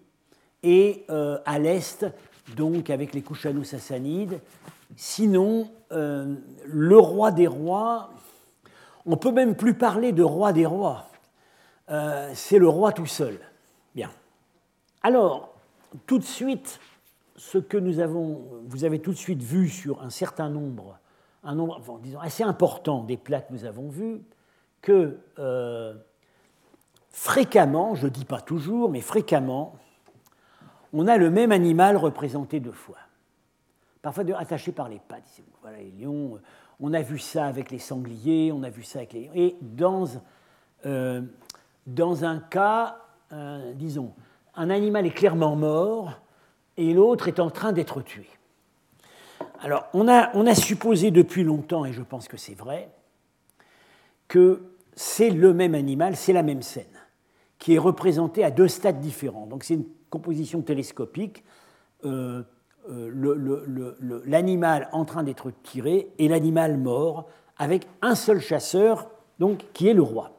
[0.64, 2.06] et euh, à l'est,
[2.56, 4.40] donc avec les Kouchano-Sassanides.
[4.96, 8.12] Sinon, le roi des rois,
[9.06, 11.08] on peut même plus parler de roi des rois.
[12.34, 13.40] c'est le roi tout seul.
[13.96, 14.12] Bien.
[15.02, 15.56] Alors,
[16.06, 16.80] tout de suite,
[17.36, 20.98] ce que nous avons, vous avez tout de suite vu sur un certain nombre,
[21.46, 21.80] un nombre
[22.22, 24.22] assez important des plats que nous avons vus,
[24.82, 25.94] que euh,
[27.10, 29.76] fréquemment, je ne dis pas toujours, mais fréquemment,
[30.92, 32.98] on a le même animal représenté deux fois.
[34.02, 35.42] Parfois attaché par les pattes.
[35.62, 36.40] Voilà les lions.
[36.80, 39.30] On a vu ça avec les sangliers, on a vu ça avec les.
[39.34, 40.06] Et dans,
[40.86, 41.22] euh,
[42.22, 42.98] un cas,
[43.32, 44.14] euh, disons,
[44.56, 46.12] un animal est clairement mort
[46.78, 48.28] et l'autre est en train d'être tué.
[49.66, 52.88] Alors, on a, supposé depuis longtemps, et je pense que c'est vrai,
[54.28, 54.62] que
[54.94, 56.86] c'est le même animal, c'est la même scène,
[57.58, 59.48] qui est représentée à deux stades différents.
[59.48, 61.44] Donc, c'est une composition télescopique.
[62.04, 62.44] Euh,
[62.92, 69.10] euh, l'animal en train d'être tiré et l'animal mort, avec un seul chasseur,
[69.40, 70.34] donc, qui est le roi.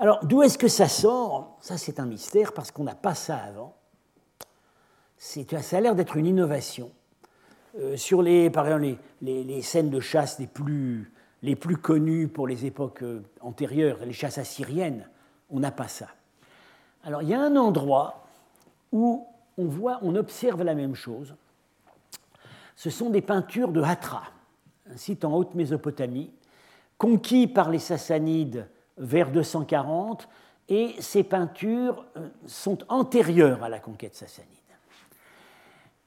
[0.00, 1.56] Alors, d'où est-ce que ça sort?
[1.60, 3.76] Ça, c'est un mystère parce qu'on n'a pas ça avant.
[5.18, 6.90] Ça a l'air d'être une innovation.
[7.78, 11.12] Euh, sur les, par exemple, les, scènes de chasse les plus,
[11.42, 15.08] les plus connues pour les époques euh, antérieures, les chasses assyriennes,
[15.50, 16.08] on n'a pas ça.
[17.04, 18.26] Alors, il y a un endroit
[18.92, 21.34] où on voit, on observe la même chose.
[22.74, 24.24] Ce sont des peintures de Hatra,
[24.92, 26.32] un site en haute Mésopotamie,
[26.98, 28.66] conquis par les Sassanides
[28.98, 30.28] vers 240,
[30.68, 34.48] et ces peintures euh, sont antérieures à la conquête sassanide.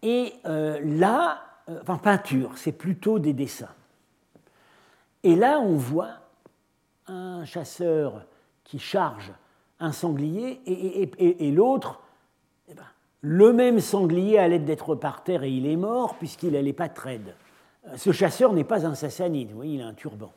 [0.05, 3.73] Et là, enfin peinture, c'est plutôt des dessins.
[5.23, 6.19] Et là, on voit
[7.07, 8.25] un chasseur
[8.63, 9.31] qui charge
[9.79, 12.01] un sanglier et, l'autre,
[12.69, 12.83] eh ben,
[13.21, 16.89] le même sanglier a l'aide d'être par terre et il est mort puisqu'il n'allait pas
[16.89, 17.35] traide.
[17.97, 20.31] Ce chasseur n'est pas un sassanide, vous voyez, il a un turban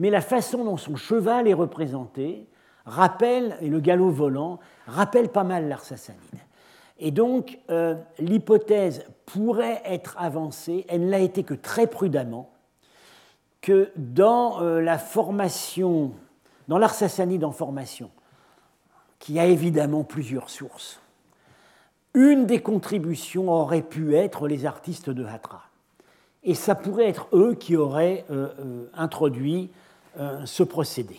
[0.00, 2.46] mais la façon dont son cheval est représenté
[2.86, 6.20] rappelle, et le galop volant, rappelle pas mal l'art sassanide.
[7.00, 12.50] Et donc, euh, l'hypothèse pourrait être avancée, elle ne l'a été que très prudemment,
[13.62, 16.12] que dans euh, la formation,
[16.68, 18.10] dans l'art sassanide en formation,
[19.18, 21.00] qui a évidemment plusieurs sources,
[22.12, 25.62] une des contributions aurait pu être les artistes de Hatra.
[26.42, 29.70] Et ça pourrait être eux qui auraient euh, introduit
[30.44, 31.16] ce procédé.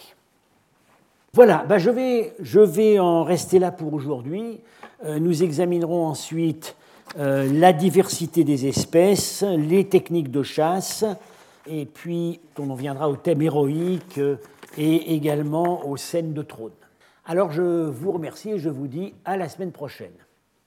[1.33, 4.59] Voilà, bah, je, vais, je, vais, en rester là pour aujourd'hui.
[5.03, 6.75] Euh, nous examinerons ensuite
[7.17, 11.03] euh, la diversité des espèces, les techniques de chasse,
[11.67, 14.19] et puis on viendra au thème héroïque
[14.77, 16.71] et également aux scènes de trône.
[17.25, 20.13] Alors je vous remercie et je vous dis à la semaine prochaine.